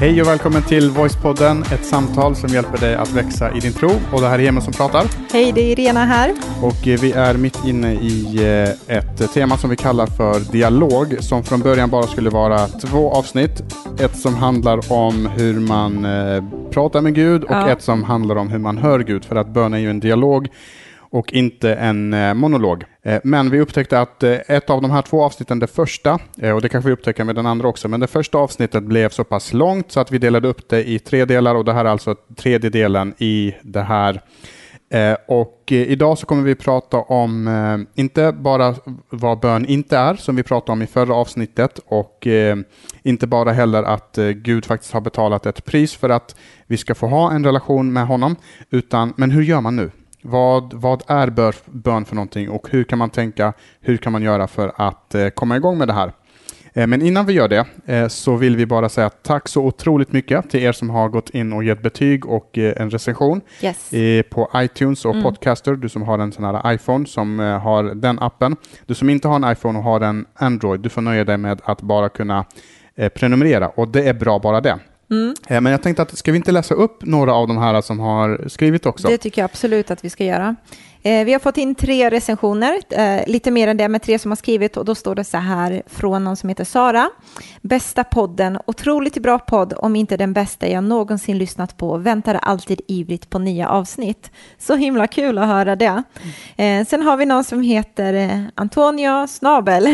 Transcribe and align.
Hej 0.00 0.20
och 0.22 0.28
välkommen 0.28 0.62
till 0.62 0.90
Voicepodden, 0.90 1.62
ett 1.62 1.84
samtal 1.84 2.36
som 2.36 2.48
hjälper 2.50 2.78
dig 2.78 2.94
att 2.94 3.12
växa 3.12 3.56
i 3.56 3.60
din 3.60 3.72
tro. 3.72 3.90
Och 4.12 4.20
det 4.20 4.28
här 4.28 4.38
är 4.38 4.48
Emil 4.48 4.62
som 4.62 4.72
pratar. 4.72 5.04
Hej, 5.32 5.52
det 5.52 5.60
är 5.60 5.78
Irena 5.80 6.04
här. 6.04 6.34
Och 6.62 6.88
eh, 6.88 7.00
vi 7.00 7.12
är 7.12 7.34
mitt 7.34 7.64
inne 7.64 7.92
i 7.94 8.36
eh, 8.88 8.96
ett 8.96 9.32
tema 9.34 9.56
som 9.56 9.70
vi 9.70 9.76
kallar 9.76 10.06
för 10.06 10.52
dialog, 10.52 11.16
som 11.20 11.44
från 11.44 11.60
början 11.60 11.90
bara 11.90 12.02
skulle 12.02 12.30
vara 12.30 12.66
två 12.66 13.12
avsnitt. 13.12 13.62
Ett 14.00 14.16
som 14.16 14.34
handlar 14.34 14.92
om 14.92 15.26
hur 15.26 15.60
man 15.60 16.04
eh, 16.04 16.44
pratar 16.70 17.00
med 17.00 17.14
Gud 17.14 17.44
och 17.44 17.50
Ja. 17.50 17.68
ett 17.68 17.82
som 17.82 18.04
handlar 18.04 18.36
om 18.36 18.48
hur 18.48 18.58
man 18.58 18.78
hör 18.78 19.00
Gud, 19.00 19.24
för 19.24 19.36
att 19.36 19.48
bön 19.48 19.74
är 19.74 19.78
ju 19.78 19.90
en 19.90 20.00
dialog 20.00 20.48
och 21.10 21.32
inte 21.32 21.74
en 21.74 22.14
eh, 22.14 22.34
monolog. 22.34 22.84
Eh, 23.02 23.20
men 23.24 23.50
vi 23.50 23.60
upptäckte 23.60 24.00
att 24.00 24.22
eh, 24.22 24.38
ett 24.46 24.70
av 24.70 24.82
de 24.82 24.90
här 24.90 25.02
två 25.02 25.22
avsnitten, 25.22 25.58
det 25.58 25.66
första, 25.66 26.18
och 26.54 26.62
det 26.62 26.68
kanske 26.68 26.88
vi 26.88 26.92
upptäcker 26.92 27.24
med 27.24 27.34
den 27.34 27.46
andra 27.46 27.68
också, 27.68 27.88
men 27.88 28.00
det 28.00 28.06
första 28.06 28.38
avsnittet 28.38 28.82
blev 28.84 29.08
så 29.08 29.24
pass 29.24 29.52
långt 29.52 29.92
så 29.92 30.00
att 30.00 30.12
vi 30.12 30.18
delade 30.18 30.48
upp 30.48 30.68
det 30.68 30.88
i 30.88 30.98
tre 30.98 31.24
delar 31.24 31.54
och 31.54 31.64
det 31.64 31.72
här 31.72 31.84
är 31.84 31.88
alltså 31.88 32.14
tredje 32.36 32.70
delen 32.70 33.14
i 33.18 33.54
det 33.62 33.82
här. 33.82 34.20
Och 35.28 35.62
idag 35.66 36.18
så 36.18 36.26
kommer 36.26 36.42
vi 36.42 36.54
prata 36.54 36.96
om, 36.96 37.86
inte 37.94 38.32
bara 38.32 38.74
vad 39.10 39.40
bön 39.40 39.66
inte 39.66 39.98
är, 39.98 40.14
som 40.14 40.36
vi 40.36 40.42
pratade 40.42 40.72
om 40.72 40.82
i 40.82 40.86
förra 40.86 41.14
avsnittet, 41.14 41.80
och 41.86 42.26
inte 43.02 43.26
bara 43.26 43.52
heller 43.52 43.82
att 43.82 44.18
Gud 44.34 44.64
faktiskt 44.64 44.92
har 44.92 45.00
betalat 45.00 45.46
ett 45.46 45.64
pris 45.64 45.94
för 45.94 46.10
att 46.10 46.36
vi 46.66 46.76
ska 46.76 46.94
få 46.94 47.06
ha 47.06 47.32
en 47.32 47.44
relation 47.44 47.92
med 47.92 48.06
honom, 48.06 48.36
utan 48.70 49.14
men 49.16 49.30
hur 49.30 49.42
gör 49.42 49.60
man 49.60 49.76
nu? 49.76 49.90
Vad, 50.22 50.74
vad 50.74 51.02
är 51.06 51.30
bör, 51.30 51.54
bön 51.66 52.04
för 52.04 52.14
någonting 52.14 52.50
och 52.50 52.68
hur 52.70 52.84
kan 52.84 52.98
man 52.98 53.10
tänka, 53.10 53.52
hur 53.80 53.96
kan 53.96 54.12
man 54.12 54.22
göra 54.22 54.46
för 54.46 54.72
att 54.76 55.14
eh, 55.14 55.28
komma 55.28 55.56
igång 55.56 55.78
med 55.78 55.88
det 55.88 55.94
här? 55.94 56.12
Eh, 56.74 56.86
Men 56.86 57.02
innan 57.02 57.26
vi 57.26 57.32
gör 57.32 57.48
det 57.48 57.64
eh, 57.86 58.08
så 58.08 58.36
vill 58.36 58.56
vi 58.56 58.66
bara 58.66 58.88
säga 58.88 59.10
tack 59.10 59.48
så 59.48 59.62
otroligt 59.64 60.12
mycket 60.12 60.50
till 60.50 60.60
er 60.62 60.72
som 60.72 60.90
har 60.90 61.08
gått 61.08 61.30
in 61.30 61.52
och 61.52 61.64
gett 61.64 61.82
betyg 61.82 62.26
och 62.26 62.58
en 62.58 62.90
recension 62.90 63.40
Yes. 63.62 63.90
på 64.30 64.50
iTunes 64.56 65.04
och 65.04 65.22
Podcaster. 65.22 65.72
Du 65.74 65.88
som 65.88 66.02
har 66.02 66.18
en 66.18 66.32
sån 66.32 66.44
här 66.44 66.72
iPhone 66.72 67.06
som 67.06 67.38
har 67.38 67.82
den 67.94 68.18
appen. 68.18 68.56
Du 68.86 68.94
som 68.94 69.10
inte 69.10 69.28
har 69.28 69.36
en 69.36 69.52
iPhone 69.52 69.78
och 69.78 69.84
har 69.84 70.00
en 70.00 70.26
Android, 70.34 70.80
du 70.80 70.88
får 70.88 71.02
nöja 71.02 71.24
dig 71.24 71.36
med 71.36 71.60
att 71.64 71.80
bara 71.82 72.08
kunna 72.08 72.44
prenumerera 73.14 73.68
och 73.68 73.88
det 73.88 74.08
är 74.08 74.14
bra 74.14 74.38
bara 74.38 74.60
det. 74.60 74.78
Eh, 75.48 75.60
Men 75.60 75.72
jag 75.72 75.82
tänkte 75.82 76.02
att 76.02 76.18
ska 76.18 76.32
vi 76.32 76.36
inte 76.36 76.52
läsa 76.52 76.74
upp 76.74 77.04
några 77.04 77.34
av 77.34 77.48
de 77.48 77.56
här 77.58 77.80
som 77.80 78.00
har 78.00 78.48
skrivit 78.48 78.86
också? 78.86 79.08
Det 79.08 79.18
tycker 79.18 79.42
jag 79.42 79.44
absolut 79.44 79.90
att 79.90 80.04
vi 80.04 80.10
ska 80.10 80.24
göra. 80.24 80.56
Eh, 81.08 81.24
vi 81.24 81.32
har 81.32 81.38
fått 81.40 81.56
in 81.58 81.74
tre 81.74 82.10
recensioner, 82.10 82.78
eh, 82.90 83.26
lite 83.26 83.50
mer 83.50 83.68
än 83.68 83.76
det 83.76 83.88
med 83.88 84.02
tre 84.02 84.18
som 84.18 84.30
har 84.30 84.36
skrivit 84.36 84.76
och 84.76 84.84
då 84.84 84.94
står 84.94 85.14
det 85.14 85.24
så 85.24 85.36
här 85.36 85.82
från 85.86 86.24
någon 86.24 86.36
som 86.36 86.48
heter 86.48 86.64
Sara. 86.64 87.10
Bästa 87.62 88.04
podden, 88.04 88.58
otroligt 88.66 89.22
bra 89.22 89.38
podd, 89.38 89.72
om 89.76 89.96
inte 89.96 90.16
den 90.16 90.32
bästa 90.32 90.68
jag 90.68 90.84
någonsin 90.84 91.38
lyssnat 91.38 91.76
på. 91.76 91.96
Väntar 91.96 92.34
alltid 92.42 92.80
ivrigt 92.88 93.30
på 93.30 93.38
nya 93.38 93.68
avsnitt. 93.68 94.30
Så 94.58 94.74
himla 94.76 95.06
kul 95.06 95.38
att 95.38 95.46
höra 95.46 95.76
det. 95.76 96.02
Eh, 96.56 96.86
sen 96.86 97.02
har 97.02 97.16
vi 97.16 97.26
någon 97.26 97.44
som 97.44 97.62
heter 97.62 98.44
Antonio 98.54 99.26
Snabel, 99.26 99.86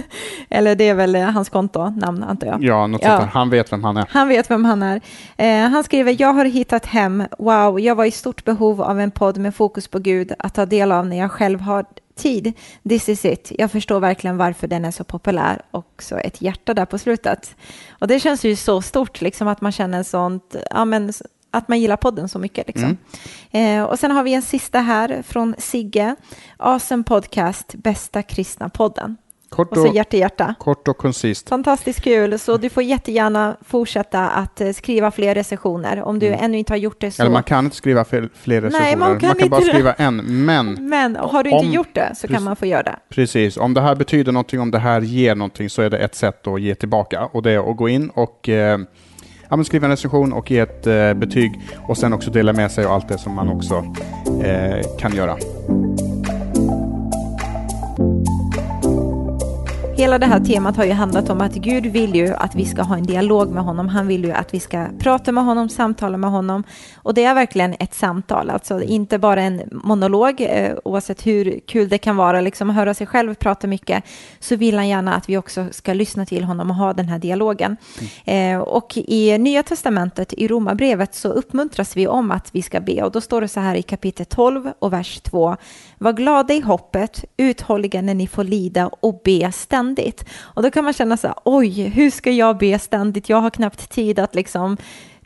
eller 0.50 0.74
det 0.74 0.88
är 0.88 0.94
väl 0.94 1.14
hans 1.16 1.48
kontonamn 1.48 2.22
antar 2.22 2.46
jag. 2.46 2.62
Ja, 2.64 2.86
något 2.86 3.02
Ja. 3.04 3.18
sånt. 3.18 3.30
Han 3.32 3.50
vet 3.50 3.72
vem 3.72 3.84
han 3.84 3.96
är. 3.96 4.04
Han 4.10 4.28
vet 4.28 4.50
vem 4.50 4.64
han 4.64 4.82
är. 4.82 5.00
Han 5.68 5.84
skriver, 5.84 6.16
jag 6.18 6.32
har 6.32 6.44
hittat 6.44 6.86
hem. 6.86 7.24
Wow, 7.38 7.80
jag 7.80 7.94
var 7.94 8.04
i 8.04 8.10
stort 8.10 8.44
behov 8.44 8.82
av 8.82 9.00
en 9.00 9.10
podd 9.10 9.38
med 9.38 9.54
fokus 9.54 9.88
på 9.88 9.98
Gud 9.98 10.32
att 10.38 10.58
ta 10.60 10.66
del 10.66 10.92
av 10.92 11.06
när 11.06 11.16
jag 11.16 11.30
själv 11.30 11.60
har 11.60 11.84
tid. 12.14 12.52
This 12.88 13.08
is 13.08 13.24
it. 13.24 13.52
Jag 13.58 13.70
förstår 13.70 14.00
verkligen 14.00 14.36
varför 14.36 14.66
den 14.66 14.84
är 14.84 14.90
så 14.90 15.04
populär. 15.04 15.62
Och 15.70 16.02
så 16.02 16.16
ett 16.16 16.42
hjärta 16.42 16.74
där 16.74 16.84
på 16.84 16.98
slutet. 16.98 17.56
Och 18.00 18.08
det 18.08 18.20
känns 18.20 18.44
ju 18.44 18.56
så 18.56 18.82
stort, 18.82 19.20
liksom 19.20 19.48
att 19.48 19.60
man 19.60 19.72
känner 19.72 20.02
sånt, 20.02 20.56
ja 20.70 20.84
men 20.84 21.12
att 21.50 21.68
man 21.68 21.80
gillar 21.80 21.96
podden 21.96 22.28
så 22.28 22.38
mycket. 22.38 22.66
Liksom. 22.66 22.96
Eh, 23.50 23.82
och 23.82 23.98
sen 23.98 24.10
har 24.10 24.22
vi 24.22 24.34
en 24.34 24.42
sista 24.42 24.80
här 24.80 25.22
från 25.22 25.54
Sigge. 25.58 26.16
Awesome 26.56 27.02
podcast, 27.02 27.74
bästa 27.74 28.22
kristna 28.22 28.68
podden. 28.68 29.16
Kort 29.50 29.70
Och 29.70 29.76
så 29.78 29.88
och, 29.88 29.94
hjärta, 29.94 30.16
hjärta. 30.16 30.54
kort 30.58 30.88
och 30.88 30.96
koncist. 30.98 31.48
Fantastiskt 31.48 32.00
kul, 32.00 32.38
så 32.38 32.56
du 32.56 32.68
får 32.70 32.82
jättegärna 32.82 33.56
fortsätta 33.66 34.28
att 34.30 34.60
eh, 34.60 34.70
skriva 34.72 35.10
fler 35.10 35.34
recensioner. 35.34 36.02
Om 36.02 36.18
du 36.18 36.26
ännu 36.28 36.58
inte 36.58 36.72
har 36.72 36.78
gjort 36.78 37.00
det 37.00 37.10
så. 37.10 37.22
Mm. 37.22 37.26
Eller 37.26 37.32
man 37.36 37.42
kan 37.42 37.64
inte 37.64 37.76
skriva 37.76 38.04
fler, 38.04 38.28
fler 38.34 38.60
recensioner. 38.60 38.84
Nej, 38.86 38.96
man 38.96 39.20
kan 39.20 39.28
man 39.28 39.36
kan 39.36 39.48
bara 39.48 39.56
inte 39.60 39.66
det. 39.72 39.72
skriva 39.74 39.92
en. 39.92 40.16
Men 40.44 40.88
Men 40.88 41.16
har 41.16 41.42
du 41.44 41.50
inte 41.50 41.66
Om- 41.66 41.72
gjort 41.72 41.94
det 41.94 42.12
så 42.16 42.28
kan 42.28 42.42
man 42.42 42.56
få 42.56 42.66
göra 42.66 42.82
det. 42.82 42.96
Precis, 43.08 43.56
om 43.56 43.74
det 43.74 43.80
här 43.80 43.94
betyder 43.94 44.32
någonting, 44.32 44.60
om 44.60 44.70
det 44.70 44.78
här 44.78 45.00
ger 45.00 45.34
någonting 45.34 45.70
så 45.70 45.82
är 45.82 45.90
det 45.90 45.98
ett 45.98 46.14
sätt 46.14 46.46
att 46.46 46.60
ge 46.60 46.74
tillbaka 46.74 47.24
och 47.24 47.42
det 47.42 47.50
är 47.52 47.70
att 47.70 47.76
gå 47.76 47.88
in 47.88 48.10
och 48.10 48.48
eh, 48.48 48.78
ja, 49.48 49.64
skriva 49.64 49.84
en 49.86 49.90
recension 49.90 50.32
och 50.32 50.50
ge 50.50 50.58
ett 50.58 50.86
eh, 50.86 51.14
betyg 51.14 51.60
och 51.88 51.96
sen 51.98 52.12
också 52.12 52.30
dela 52.30 52.52
med 52.52 52.70
sig 52.72 52.84
av 52.84 52.92
allt 52.92 53.08
det 53.08 53.18
som 53.18 53.34
man 53.34 53.48
också 53.48 53.74
eh, 54.44 54.80
kan 54.98 55.14
göra. 55.16 55.36
Hela 60.00 60.18
det 60.18 60.26
här 60.26 60.40
temat 60.40 60.76
har 60.76 60.84
ju 60.84 60.92
handlat 60.92 61.30
om 61.30 61.40
att 61.40 61.54
Gud 61.54 61.86
vill 61.86 62.14
ju 62.14 62.34
att 62.34 62.54
vi 62.54 62.64
ska 62.64 62.82
ha 62.82 62.96
en 62.96 63.02
dialog 63.02 63.50
med 63.50 63.62
honom. 63.62 63.88
Han 63.88 64.06
vill 64.06 64.24
ju 64.24 64.32
att 64.32 64.54
vi 64.54 64.60
ska 64.60 64.86
prata 64.98 65.32
med 65.32 65.44
honom, 65.44 65.68
samtala 65.68 66.16
med 66.16 66.30
honom. 66.30 66.64
Och 66.94 67.14
det 67.14 67.24
är 67.24 67.34
verkligen 67.34 67.74
ett 67.78 67.94
samtal, 67.94 68.50
alltså 68.50 68.82
inte 68.82 69.18
bara 69.18 69.42
en 69.42 69.62
monolog, 69.70 70.40
eh, 70.40 70.76
oavsett 70.84 71.26
hur 71.26 71.60
kul 71.66 71.88
det 71.88 71.98
kan 71.98 72.16
vara, 72.16 72.40
liksom 72.40 72.70
höra 72.70 72.94
sig 72.94 73.06
själv 73.06 73.34
prata 73.34 73.66
mycket, 73.66 74.04
så 74.38 74.56
vill 74.56 74.76
han 74.76 74.88
gärna 74.88 75.14
att 75.14 75.28
vi 75.28 75.36
också 75.36 75.66
ska 75.70 75.92
lyssna 75.92 76.26
till 76.26 76.44
honom 76.44 76.70
och 76.70 76.76
ha 76.76 76.92
den 76.92 77.08
här 77.08 77.18
dialogen. 77.18 77.76
Eh, 78.24 78.58
och 78.58 78.96
i 78.96 79.38
Nya 79.38 79.62
Testamentet, 79.62 80.32
i 80.32 80.48
Romarbrevet, 80.48 81.14
så 81.14 81.28
uppmuntras 81.28 81.96
vi 81.96 82.06
om 82.06 82.30
att 82.30 82.48
vi 82.52 82.62
ska 82.62 82.80
be. 82.80 83.02
Och 83.02 83.12
då 83.12 83.20
står 83.20 83.40
det 83.40 83.48
så 83.48 83.60
här 83.60 83.74
i 83.74 83.82
kapitel 83.82 84.26
12 84.26 84.72
och 84.78 84.92
vers 84.92 85.20
2. 85.20 85.56
Var 85.98 86.12
glada 86.12 86.54
i 86.54 86.60
hoppet, 86.60 87.24
uthålliga 87.36 88.02
när 88.02 88.14
ni 88.14 88.26
får 88.26 88.44
lida 88.44 88.90
och 89.00 89.20
be 89.24 89.52
ständigt. 89.52 89.89
Och 90.40 90.62
då 90.62 90.70
kan 90.70 90.84
man 90.84 90.92
känna 90.92 91.16
så 91.16 91.26
här, 91.26 91.36
oj, 91.44 91.82
hur 91.88 92.10
ska 92.10 92.30
jag 92.30 92.58
be 92.58 92.78
ständigt? 92.78 93.28
Jag 93.28 93.40
har 93.40 93.50
knappt 93.50 93.90
tid 93.90 94.18
att 94.18 94.34
liksom 94.34 94.76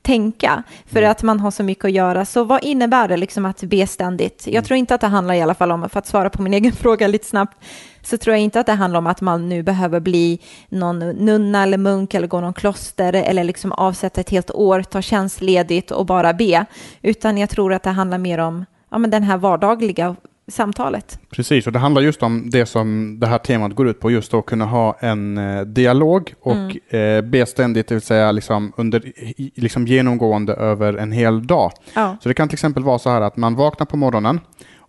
tänka 0.05 0.63
för 0.87 1.03
att 1.03 1.23
man 1.23 1.41
har 1.41 1.51
så 1.51 1.63
mycket 1.63 1.85
att 1.85 1.93
göra. 1.93 2.25
Så 2.25 2.45
vad 2.45 2.65
innebär 2.65 3.09
det 3.09 3.17
liksom 3.17 3.45
att 3.45 3.63
be 3.63 3.87
ständigt? 3.87 4.47
Jag 4.47 4.65
tror 4.65 4.77
inte 4.77 4.95
att 4.95 5.01
det 5.01 5.07
handlar 5.07 5.35
i 5.35 5.43
alla 5.43 5.55
fall 5.55 5.73
om, 5.73 5.89
för 5.89 5.99
att 5.99 6.07
svara 6.07 6.31
på 6.31 6.43
min 6.43 6.55
egen 6.61 6.73
fråga 6.73 7.07
lite 7.07 7.27
snabbt, 7.27 7.65
så 8.03 8.19
tror 8.19 8.35
jag 8.35 8.43
inte 8.43 8.61
att 8.61 8.67
det 8.67 8.73
handlar 8.73 8.99
om 8.99 9.07
att 9.07 9.21
man 9.21 9.49
nu 9.49 9.63
behöver 9.63 10.01
bli 10.01 10.41
någon 10.69 10.99
nunna 10.99 11.63
eller 11.63 11.79
munk 11.79 12.15
eller 12.15 12.27
gå 12.27 12.41
någon 12.41 12.55
kloster 12.55 13.13
eller 13.13 13.45
liksom 13.45 13.73
avsätta 13.73 14.21
ett 14.21 14.31
helt 14.31 14.51
år, 14.51 14.83
ta 14.83 15.03
tjänstledigt 15.03 15.91
och 15.91 16.07
bara 16.07 16.33
be, 16.33 16.67
utan 17.03 17.39
jag 17.39 17.51
tror 17.51 17.73
att 17.73 17.83
det 17.83 17.91
handlar 17.91 18.19
mer 18.19 18.39
om 18.39 18.65
ja, 18.91 18.99
men 18.99 19.11
den 19.11 19.23
här 19.23 19.37
vardagliga 19.37 20.17
samtalet. 20.49 21.19
Precis, 21.31 21.67
och 21.67 21.73
det 21.73 21.79
handlar 21.79 22.03
just 22.03 22.23
om 22.23 22.51
det 22.51 22.67
som 22.67 23.17
det 23.21 23.27
här 23.27 23.39
temat 23.39 23.75
går 23.75 23.89
ut 23.89 24.01
på, 24.01 24.11
just 24.11 24.35
att 24.35 24.47
kunna 24.47 24.65
ha 24.65 24.97
en 25.01 25.39
eh, 25.39 25.61
dialog 25.61 26.35
och 26.41 26.95
eh, 26.95 27.23
be 27.23 27.47
ständigt, 27.47 27.89
det 27.89 27.95
vill 27.95 28.03
säga 28.03 28.33
liksom 28.33 28.73
under, 28.77 29.13
liksom 29.61 29.87
genomgående 29.87 30.53
över 30.53 30.95
en 30.95 31.13
hel 31.13 31.47
dag. 31.47 31.73
Ja. 31.95 32.17
Så 32.23 32.29
det 32.29 32.35
kan 32.35 32.49
till 32.49 32.57
exempel 32.57 32.83
vara 32.83 32.99
så 32.99 33.11
här 33.11 33.21
att 33.21 33.37
man 33.37 33.55
vaknar 33.55 33.87
på 33.87 33.97
morgonen 33.97 34.41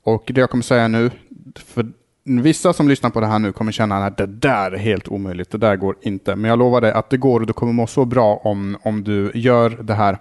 och 0.04 0.32
det 0.34 0.42
jag 0.42 0.50
kommer 0.50 0.64
säga 0.64 0.88
nu, 0.88 1.12
för 1.56 1.86
vissa 2.24 2.74
som 2.74 2.88
lyssnar 2.88 3.10
på 3.10 3.20
det 3.20 3.28
här 3.28 3.40
nu 3.40 3.52
kommer 3.52 3.72
känna 3.72 4.06
att 4.06 4.18
det 4.18 4.26
där 4.26 4.72
är 4.72 4.78
helt 4.78 5.08
omöjligt, 5.08 5.52
det 5.52 5.58
där 5.58 5.76
går 5.76 5.96
inte. 6.02 6.36
Men 6.36 6.50
jag 6.50 6.60
lovar 6.60 6.82
dig 6.82 6.92
att 6.92 7.10
det 7.10 7.18
går 7.18 7.40
och 7.40 7.48
du 7.48 7.54
kommer 7.54 7.74
må 7.74 7.88
så 7.88 8.06
bra 8.06 8.42
om, 8.44 8.78
om 8.84 9.04
du 9.04 9.32
gör 9.34 9.70
det 9.70 9.94
här. 9.94 10.18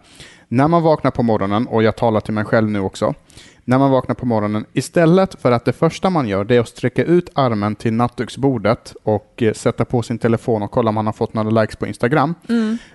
När 0.48 0.68
man 0.68 0.82
vaknar 0.82 1.10
på 1.10 1.22
morgonen, 1.22 1.66
och 1.66 1.82
jag 1.82 1.96
talar 1.96 2.20
till 2.20 2.34
mig 2.34 2.44
själv 2.44 2.70
nu 2.70 2.80
också, 2.80 3.14
när 3.64 3.78
man 3.78 3.90
vaknar 3.90 4.14
på 4.14 4.26
morgonen, 4.26 4.64
istället 4.72 5.40
för 5.40 5.52
att 5.52 5.64
det 5.64 5.72
första 5.72 6.10
man 6.10 6.28
gör 6.28 6.44
det 6.44 6.56
är 6.56 6.60
att 6.60 6.68
sträcka 6.68 7.04
ut 7.04 7.30
armen 7.34 7.74
till 7.74 7.92
nattduksbordet 7.92 8.94
och 9.02 9.42
eh, 9.42 9.52
sätta 9.52 9.84
på 9.84 10.02
sin 10.02 10.18
telefon 10.18 10.62
och 10.62 10.70
kolla 10.70 10.88
om 10.88 10.94
man 10.94 11.06
har 11.06 11.12
fått 11.12 11.34
några 11.34 11.60
likes 11.62 11.76
på 11.76 11.86
Instagram, 11.86 12.34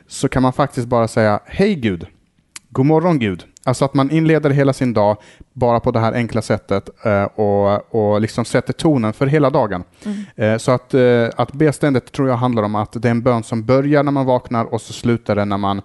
så 0.08 0.30
kan 0.30 0.44
man 0.44 0.54
faktiskt 0.54 0.88
bara 0.88 1.08
säga 1.08 1.40
Hej 1.46 1.76
Gud, 1.76 2.08
God 2.70 2.86
morgon 2.86 3.20
Gud. 3.20 3.44
Alltså 3.64 3.86
att 3.86 3.94
man 3.94 4.12
inleder 4.12 4.50
hela 4.50 4.74
sin 4.74 4.94
dag 4.94 5.18
bara 5.54 5.80
på 5.80 5.92
det 5.92 6.00
här 6.00 6.14
enkla 6.14 6.42
sättet 6.42 6.90
eh, 7.06 7.24
och, 7.24 7.96
och 7.96 8.22
liksom 8.22 8.46
sätter 8.46 8.74
tonen 8.74 9.14
för 9.14 9.28
hela 9.28 9.50
dagen. 9.50 9.84
Eh, 10.36 10.58
så 10.58 10.72
att, 10.72 10.94
att 11.36 11.54
be 11.54 11.74
ständigt 11.74 12.12
tror 12.12 12.30
jag 12.30 12.36
handlar 12.36 12.64
om 12.64 12.76
att 12.76 12.92
det 13.02 13.08
är 13.08 13.12
en 13.12 13.22
bön 13.22 13.44
som 13.44 13.66
börjar 13.66 14.04
när 14.04 14.12
man 14.12 14.26
vaknar 14.26 14.66
och 14.66 14.82
så 14.82 14.94
slutar 14.94 15.36
den 15.36 15.50
när 15.50 15.58
man 15.58 15.82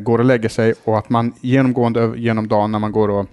går 0.00 0.18
och 0.18 0.24
lägger 0.24 0.48
sig 0.48 0.74
och 0.84 0.98
att 0.98 1.10
man 1.10 1.32
genomgående 1.40 2.12
genom 2.16 2.48
dagen 2.48 2.72
när 2.72 2.78
man 2.78 2.92
går 2.92 3.08
och 3.08 3.26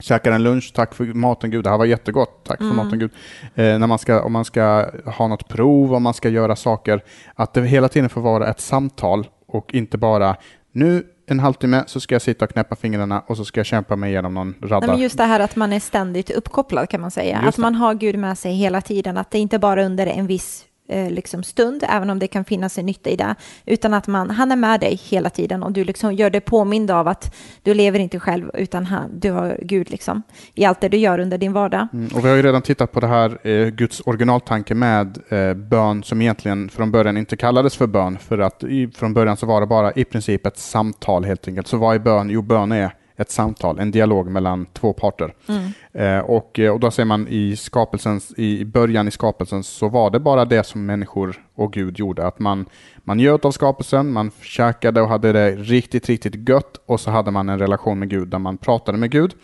käkar 0.00 0.32
en 0.32 0.42
lunch, 0.42 0.72
tack 0.74 0.94
för 0.94 1.04
maten 1.04 1.50
Gud, 1.50 1.64
det 1.64 1.70
här 1.70 1.78
var 1.78 1.84
jättegott, 1.84 2.44
tack 2.44 2.58
för 2.58 2.64
maten 2.64 2.98
Gud. 2.98 3.10
Eh, 3.54 3.78
när 3.78 3.86
man 3.86 3.98
ska, 3.98 4.22
om 4.22 4.32
man 4.32 4.44
ska 4.44 4.90
ha 5.06 5.28
något 5.28 5.48
prov, 5.48 5.94
om 5.94 6.02
man 6.02 6.14
ska 6.14 6.28
göra 6.28 6.56
saker, 6.56 7.04
att 7.34 7.54
det 7.54 7.66
hela 7.66 7.88
tiden 7.88 8.08
får 8.08 8.20
vara 8.20 8.48
ett 8.48 8.60
samtal 8.60 9.26
och 9.46 9.74
inte 9.74 9.98
bara 9.98 10.36
nu 10.72 11.04
en 11.26 11.40
halvtimme 11.40 11.84
så 11.86 12.00
ska 12.00 12.14
jag 12.14 12.22
sitta 12.22 12.44
och 12.44 12.50
knäppa 12.50 12.76
fingrarna 12.76 13.22
och 13.26 13.36
så 13.36 13.44
ska 13.44 13.60
jag 13.60 13.66
kämpa 13.66 13.96
mig 13.96 14.10
igenom 14.10 14.34
någon 14.34 14.54
radda. 14.62 14.80
Nej, 14.80 14.88
men 14.88 15.02
just 15.02 15.16
det 15.16 15.24
här 15.24 15.40
att 15.40 15.56
man 15.56 15.72
är 15.72 15.80
ständigt 15.80 16.30
uppkopplad 16.30 16.88
kan 16.88 17.00
man 17.00 17.10
säga. 17.10 17.36
Just 17.36 17.48
Att 17.48 17.56
det. 17.56 17.62
man 17.62 17.74
har 17.74 17.94
Gud 17.94 18.18
med 18.18 18.38
sig 18.38 18.52
hela 18.52 18.80
tiden. 18.80 19.16
Att 19.16 19.30
det 19.30 19.38
inte 19.38 19.58
bara 19.58 19.84
under 19.84 20.06
en 20.06 20.26
viss 20.26 20.64
eh, 20.88 21.10
liksom 21.10 21.42
stund, 21.42 21.84
även 21.88 22.10
om 22.10 22.18
det 22.18 22.26
kan 22.26 22.44
finnas 22.44 22.78
en 22.78 22.86
nytta 22.86 23.10
i 23.10 23.16
det, 23.16 23.34
utan 23.66 23.94
att 23.94 24.06
man, 24.06 24.30
han 24.30 24.52
är 24.52 24.56
med 24.56 24.80
dig 24.80 24.94
hela 24.94 25.30
tiden 25.30 25.62
och 25.62 25.72
du 25.72 25.84
liksom 25.84 26.14
gör 26.14 26.30
dig 26.30 26.40
påmind 26.40 26.90
av 26.90 27.08
att 27.08 27.34
du 27.62 27.74
lever 27.74 27.98
inte 27.98 28.20
själv, 28.20 28.50
utan 28.54 28.86
han, 28.86 29.20
du 29.20 29.30
har 29.30 29.58
Gud 29.62 29.90
liksom, 29.90 30.22
i 30.54 30.64
allt 30.64 30.80
det 30.80 30.88
du 30.88 30.96
gör 30.96 31.18
under 31.18 31.38
din 31.38 31.52
vardag. 31.52 31.88
Mm, 31.92 32.08
och 32.14 32.24
vi 32.24 32.28
har 32.28 32.36
ju 32.36 32.42
redan 32.42 32.62
tittat 32.62 32.92
på 32.92 33.00
det 33.00 33.06
här, 33.06 33.48
eh, 33.48 33.68
Guds 33.68 34.02
originaltanke 34.06 34.74
med 34.74 35.18
eh, 35.28 35.54
bön 35.54 36.02
som 36.02 36.22
egentligen 36.22 36.68
från 36.68 36.90
början 36.90 37.16
inte 37.16 37.36
kallades 37.36 37.76
för 37.76 37.86
bön, 37.86 38.18
för 38.18 38.38
att 38.38 38.64
i, 38.64 38.88
från 38.88 39.14
början 39.14 39.36
så 39.36 39.46
var 39.46 39.60
det 39.60 39.66
bara 39.66 39.92
i 39.92 40.04
princip 40.04 40.46
ett 40.46 40.58
samtal 40.58 41.24
helt 41.24 41.48
enkelt. 41.48 41.66
Så 41.66 41.76
vad 41.76 41.94
är 41.94 41.98
bön? 41.98 42.30
Jo, 42.30 42.42
bön 42.42 42.72
är 42.72 42.97
ett 43.18 43.30
samtal, 43.30 43.78
en 43.78 43.90
dialog 43.90 44.30
mellan 44.30 44.66
två 44.66 44.92
parter. 44.92 45.34
Mm. 45.48 45.72
Eh, 45.92 46.24
och, 46.24 46.58
eh, 46.58 46.72
och 46.72 46.80
då 46.80 46.90
ser 46.90 47.04
man 47.04 47.28
i 47.28 47.56
skapelsens, 47.56 48.34
i 48.36 48.64
början 48.64 49.08
i 49.08 49.10
skapelsen 49.10 49.62
så 49.62 49.88
var 49.88 50.10
det 50.10 50.20
bara 50.20 50.44
det 50.44 50.66
som 50.66 50.86
människor 50.86 51.42
och 51.54 51.72
Gud 51.72 51.98
gjorde, 51.98 52.26
att 52.26 52.38
man, 52.38 52.66
man 52.96 53.16
njöt 53.16 53.44
av 53.44 53.50
skapelsen, 53.50 54.12
man 54.12 54.30
käkade 54.42 55.00
och 55.00 55.08
hade 55.08 55.32
det 55.32 55.50
riktigt, 55.50 56.08
riktigt 56.08 56.48
gött 56.48 56.80
och 56.86 57.00
så 57.00 57.10
hade 57.10 57.30
man 57.30 57.48
en 57.48 57.58
relation 57.58 57.98
med 57.98 58.08
Gud 58.10 58.28
där 58.28 58.38
man 58.38 58.58
pratade 58.58 58.98
med 58.98 59.10
Gud 59.10 59.34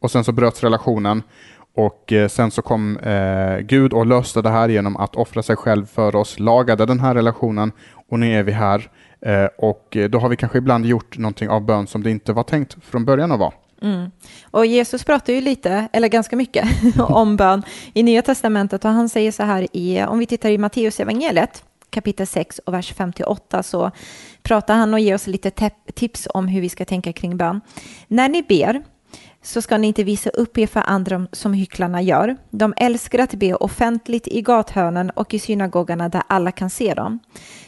och 0.00 0.10
sen 0.10 0.24
så 0.24 0.32
bröts 0.32 0.62
relationen 0.62 1.22
och 1.74 2.12
eh, 2.12 2.28
sen 2.28 2.50
så 2.50 2.62
kom 2.62 2.96
eh, 2.96 3.58
Gud 3.58 3.92
och 3.92 4.06
löste 4.06 4.42
det 4.42 4.50
här 4.50 4.68
genom 4.68 4.96
att 4.96 5.16
offra 5.16 5.42
sig 5.42 5.56
själv 5.56 5.86
för 5.86 6.16
oss, 6.16 6.38
lagade 6.38 6.86
den 6.86 7.00
här 7.00 7.14
relationen 7.14 7.72
och 8.08 8.18
nu 8.18 8.32
är 8.32 8.42
vi 8.42 8.52
här 8.52 8.90
Eh, 9.26 9.48
och 9.58 9.96
eh, 9.96 10.10
då 10.10 10.18
har 10.18 10.28
vi 10.28 10.36
kanske 10.36 10.58
ibland 10.58 10.86
gjort 10.86 11.18
någonting 11.18 11.48
av 11.48 11.66
bön 11.66 11.86
som 11.86 12.02
det 12.02 12.10
inte 12.10 12.32
var 12.32 12.42
tänkt 12.42 12.76
från 12.84 13.04
början 13.04 13.32
att 13.32 13.38
vara. 13.38 13.52
Mm. 13.82 14.10
Och 14.50 14.66
Jesus 14.66 15.04
pratar 15.04 15.32
ju 15.32 15.40
lite, 15.40 15.88
eller 15.92 16.08
ganska 16.08 16.36
mycket, 16.36 16.68
om 16.98 17.36
bön 17.36 17.62
i 17.94 18.02
Nya 18.02 18.22
Testamentet 18.22 18.84
och 18.84 18.90
han 18.90 19.08
säger 19.08 19.32
så 19.32 19.42
här 19.42 19.66
i, 19.72 20.02
om 20.02 20.18
vi 20.18 20.26
tittar 20.26 20.50
i 20.50 20.58
Matteus 20.58 21.00
evangeliet 21.00 21.64
kapitel 21.92 22.26
6 22.26 22.58
och 22.58 22.74
vers 22.74 22.92
58 22.92 23.62
så 23.62 23.90
pratar 24.42 24.74
han 24.74 24.94
och 24.94 25.00
ger 25.00 25.14
oss 25.14 25.26
lite 25.26 25.70
tips 25.94 26.28
om 26.34 26.48
hur 26.48 26.60
vi 26.60 26.68
ska 26.68 26.84
tänka 26.84 27.12
kring 27.12 27.36
bön. 27.36 27.60
När 28.08 28.28
ni 28.28 28.42
ber 28.42 28.82
så 29.42 29.62
ska 29.62 29.78
ni 29.78 29.86
inte 29.86 30.04
visa 30.04 30.30
upp 30.30 30.58
er 30.58 30.66
för 30.66 30.82
andra 30.86 31.26
som 31.32 31.52
hycklarna 31.54 32.02
gör. 32.02 32.36
De 32.50 32.74
älskar 32.76 33.18
att 33.18 33.34
be 33.34 33.54
offentligt 33.54 34.28
i 34.28 34.42
gathörnen 34.42 35.10
och 35.10 35.34
i 35.34 35.38
synagogorna 35.38 36.08
där 36.08 36.22
alla 36.26 36.52
kan 36.52 36.70
se 36.70 36.94
dem. 36.94 37.18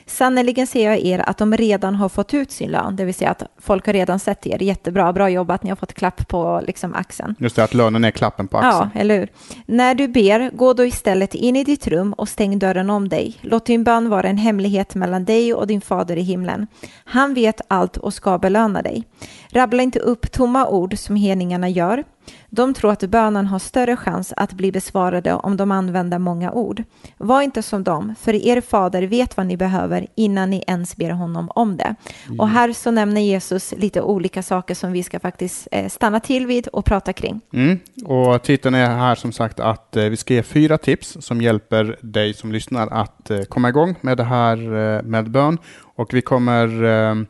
Sannerligen 0.07 0.67
ser 0.67 0.91
jag 0.91 0.99
er 0.99 1.19
att 1.19 1.39
de 1.39 1.57
redan 1.57 1.95
har 1.95 2.09
fått 2.09 2.35
ut 2.35 2.51
sin 2.51 2.71
lön, 2.71 2.97
det 2.97 3.05
vill 3.05 3.15
säga 3.15 3.31
att 3.31 3.43
folk 3.59 3.87
har 3.87 3.93
redan 3.93 4.19
sett 4.19 4.47
er. 4.47 4.63
Jättebra, 4.63 5.13
bra 5.13 5.31
jobbat, 5.31 5.63
ni 5.63 5.69
har 5.69 5.77
fått 5.77 5.93
klapp 5.93 6.29
på 6.29 6.63
liksom, 6.67 6.95
axeln. 6.95 7.35
Just 7.39 7.57
det, 7.57 7.65
att 7.65 7.75
lönen 7.75 8.05
är 8.05 8.11
klappen 8.11 8.49
på 8.49 8.59
axeln. 8.59 8.91
Ja, 8.95 9.01
eller 9.01 9.19
hur. 9.19 9.29
När 9.67 9.95
du 9.95 10.09
ber, 10.09 10.51
gå 10.51 10.73
då 10.73 10.85
istället 10.85 11.35
in 11.35 11.57
i 11.57 11.65
ditt 11.65 11.87
rum 11.87 12.13
och 12.13 12.29
stäng 12.29 12.59
dörren 12.59 12.91
om 12.91 13.09
dig. 13.09 13.39
Låt 13.41 13.67
din 13.67 13.85
bön 13.85 14.09
vara 14.09 14.29
en 14.29 14.39
hemlighet 14.39 14.95
mellan 14.95 15.25
dig 15.25 15.55
och 15.55 15.67
din 15.67 15.81
fader 15.81 16.17
i 16.17 16.23
himlen. 16.23 16.67
Han 17.05 17.35
vet 17.35 17.61
allt 17.69 17.97
och 17.97 18.15
ska 18.15 18.39
belöna 18.39 18.83
dig. 18.83 19.05
Rabbla 19.49 19.83
inte 19.83 19.99
upp 19.99 20.33
tomma 20.33 20.69
ord 20.69 20.99
som 20.99 21.17
heningarna 21.17 21.69
gör. 21.69 22.05
De 22.51 22.75
tror 22.75 22.93
att 22.93 23.03
bönen 23.03 23.47
har 23.47 23.59
större 23.59 23.97
chans 23.97 24.33
att 24.37 24.53
bli 24.53 24.73
besvarade 24.73 25.35
om 25.35 25.57
de 25.57 25.71
använder 25.71 26.19
många 26.19 26.53
ord. 26.53 26.83
Var 27.19 27.43
inte 27.43 27.63
som 27.63 27.85
dem, 27.85 28.15
för 28.21 28.35
er 28.35 28.61
fader 28.61 29.03
vet 29.03 29.37
vad 29.37 29.47
ni 29.47 29.57
behöver 29.57 30.07
innan 30.15 30.51
ni 30.51 30.65
ens 30.67 30.97
ber 30.97 31.11
honom 31.11 31.51
om 31.55 31.77
det. 31.77 31.95
Mm. 32.27 32.41
Och 32.41 32.49
här 32.49 32.73
så 32.73 32.91
nämner 32.91 33.21
Jesus 33.21 33.75
lite 33.77 34.03
olika 34.03 34.43
saker 34.43 34.75
som 34.75 34.93
vi 34.93 35.03
ska 35.03 35.21
faktiskt 35.21 35.69
eh, 35.71 35.89
stanna 35.89 36.21
till 36.21 36.47
vid 36.47 36.69
och 36.69 36.85
prata 36.85 37.13
kring. 37.13 37.41
Mm. 37.53 37.79
Och 38.05 38.43
titeln 38.43 38.75
är 38.75 38.87
här 38.87 39.15
som 39.15 39.33
sagt 39.33 39.61
att 39.61 39.97
eh, 39.97 40.05
vi 40.05 40.17
ska 40.17 40.35
ge 40.35 40.43
fyra 40.43 40.79
tips 40.79 41.17
som 41.21 41.43
hjälper 41.43 41.99
dig 42.01 42.35
som 42.35 42.53
lyssnar 42.53 42.87
att 42.87 43.31
eh, 43.31 43.43
komma 43.43 43.69
igång 43.69 43.95
med 44.01 44.17
det 44.17 44.25
här 44.25 44.57
med 45.03 45.31
bön. 45.31 45.59
Och 45.97 46.15
vi 46.15 46.23
kommer 46.23 47.27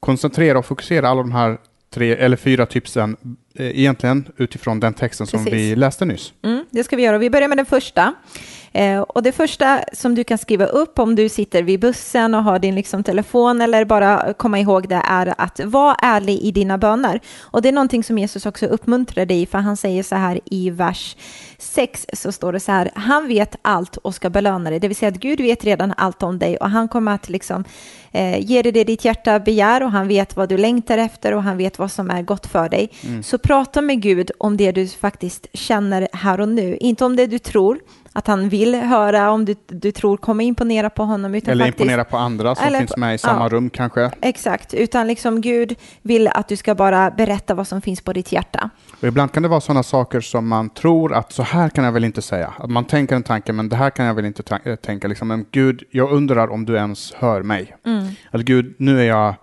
koncentrera 0.00 0.58
och 0.58 0.66
fokusera 0.66 1.08
alla 1.08 1.22
de 1.22 1.32
här 1.32 1.58
tre 1.94 2.16
eller 2.16 2.36
fyra 2.36 2.66
tipsen 2.66 3.16
egentligen 3.58 4.28
utifrån 4.36 4.80
den 4.80 4.94
texten 4.94 5.26
som 5.26 5.44
Precis. 5.44 5.60
vi 5.60 5.76
läste 5.76 6.04
nyss. 6.04 6.32
Mm, 6.42 6.64
det 6.70 6.84
ska 6.84 6.96
vi 6.96 7.02
göra. 7.02 7.18
Vi 7.18 7.30
börjar 7.30 7.48
med 7.48 7.58
den 7.58 7.66
första. 7.66 8.14
Eh, 8.76 9.00
och 9.00 9.22
det 9.22 9.32
första 9.32 9.84
som 9.92 10.14
du 10.14 10.24
kan 10.24 10.38
skriva 10.38 10.66
upp 10.66 10.98
om 10.98 11.14
du 11.14 11.28
sitter 11.28 11.62
vid 11.62 11.80
bussen 11.80 12.34
och 12.34 12.44
har 12.44 12.58
din 12.58 12.74
liksom, 12.74 13.04
telefon 13.04 13.60
eller 13.60 13.84
bara 13.84 14.32
komma 14.32 14.58
ihåg 14.60 14.88
det 14.88 15.02
är 15.04 15.34
att 15.38 15.60
vara 15.64 15.96
ärlig 16.02 16.38
i 16.38 16.50
dina 16.50 16.78
böner. 16.78 17.20
Och 17.40 17.62
det 17.62 17.68
är 17.68 17.72
någonting 17.72 18.04
som 18.04 18.18
Jesus 18.18 18.46
också 18.46 18.66
uppmuntrar 18.66 19.26
dig 19.26 19.46
för 19.46 19.58
han 19.58 19.76
säger 19.76 20.02
så 20.02 20.14
här 20.14 20.40
i 20.44 20.70
vers 20.70 21.16
6 21.58 22.06
så 22.12 22.32
står 22.32 22.52
det 22.52 22.60
så 22.60 22.72
här, 22.72 22.90
han 22.94 23.28
vet 23.28 23.56
allt 23.62 23.96
och 23.96 24.14
ska 24.14 24.30
belöna 24.30 24.70
dig. 24.70 24.80
Det 24.80 24.88
vill 24.88 24.96
säga 24.96 25.08
att 25.08 25.20
Gud 25.20 25.40
vet 25.40 25.64
redan 25.64 25.94
allt 25.96 26.22
om 26.22 26.38
dig 26.38 26.56
och 26.56 26.70
han 26.70 26.88
kommer 26.88 27.14
att 27.14 27.28
liksom 27.28 27.64
eh, 28.12 28.38
ge 28.38 28.62
dig 28.62 28.72
det 28.72 28.84
ditt 28.84 29.04
hjärta 29.04 29.38
begär 29.40 29.82
och 29.82 29.90
han 29.90 30.08
vet 30.08 30.36
vad 30.36 30.48
du 30.48 30.56
längtar 30.56 30.98
efter 30.98 31.34
och 31.34 31.42
han 31.42 31.56
vet 31.56 31.78
vad 31.78 31.92
som 31.92 32.10
är 32.10 32.22
gott 32.22 32.46
för 32.46 32.68
dig. 32.68 32.90
Mm. 33.04 33.22
Så 33.22 33.38
prata 33.44 33.82
med 33.82 34.02
Gud 34.02 34.30
om 34.38 34.56
det 34.56 34.72
du 34.72 34.88
faktiskt 34.88 35.46
känner 35.52 36.08
här 36.12 36.40
och 36.40 36.48
nu, 36.48 36.76
inte 36.76 37.04
om 37.04 37.16
det 37.16 37.26
du 37.26 37.38
tror, 37.38 37.80
att 38.12 38.26
han 38.26 38.48
vill 38.48 38.74
höra 38.74 39.30
om 39.30 39.44
du, 39.44 39.54
du 39.66 39.92
tror 39.92 40.16
kommer 40.16 40.44
imponera 40.44 40.90
på 40.90 41.02
honom. 41.02 41.34
Utan 41.34 41.52
eller 41.52 41.64
faktiskt, 41.64 41.80
imponera 41.80 42.04
på 42.04 42.16
andra 42.16 42.54
som 42.54 42.70
finns 42.70 42.96
med 42.96 43.14
i 43.14 43.18
samma 43.18 43.44
ja, 43.44 43.48
rum 43.48 43.70
kanske. 43.70 44.10
Exakt, 44.20 44.74
utan 44.74 45.06
liksom 45.06 45.40
Gud 45.40 45.74
vill 46.02 46.28
att 46.28 46.48
du 46.48 46.56
ska 46.56 46.74
bara 46.74 47.10
berätta 47.10 47.54
vad 47.54 47.68
som 47.68 47.80
finns 47.80 48.00
på 48.00 48.12
ditt 48.12 48.32
hjärta. 48.32 48.70
Och 49.00 49.08
ibland 49.08 49.32
kan 49.32 49.42
det 49.42 49.48
vara 49.48 49.60
sådana 49.60 49.82
saker 49.82 50.20
som 50.20 50.48
man 50.48 50.70
tror 50.70 51.14
att 51.14 51.32
så 51.32 51.42
här 51.42 51.68
kan 51.68 51.84
jag 51.84 51.92
väl 51.92 52.04
inte 52.04 52.22
säga. 52.22 52.54
Att 52.58 52.70
man 52.70 52.84
tänker 52.84 53.16
en 53.16 53.22
tanke 53.22 53.52
men 53.52 53.68
det 53.68 53.76
här 53.76 53.90
kan 53.90 54.06
jag 54.06 54.14
väl 54.14 54.24
inte 54.24 54.42
tänka. 54.76 55.08
Liksom, 55.08 55.28
men 55.28 55.46
Gud, 55.50 55.82
jag 55.90 56.12
undrar 56.12 56.48
om 56.48 56.64
du 56.64 56.76
ens 56.76 57.14
hör 57.14 57.42
mig. 57.42 57.76
Mm. 57.86 58.06
Eller 58.32 58.44
Gud, 58.44 58.74
nu 58.78 59.00
är 59.00 59.04
jag 59.04 59.34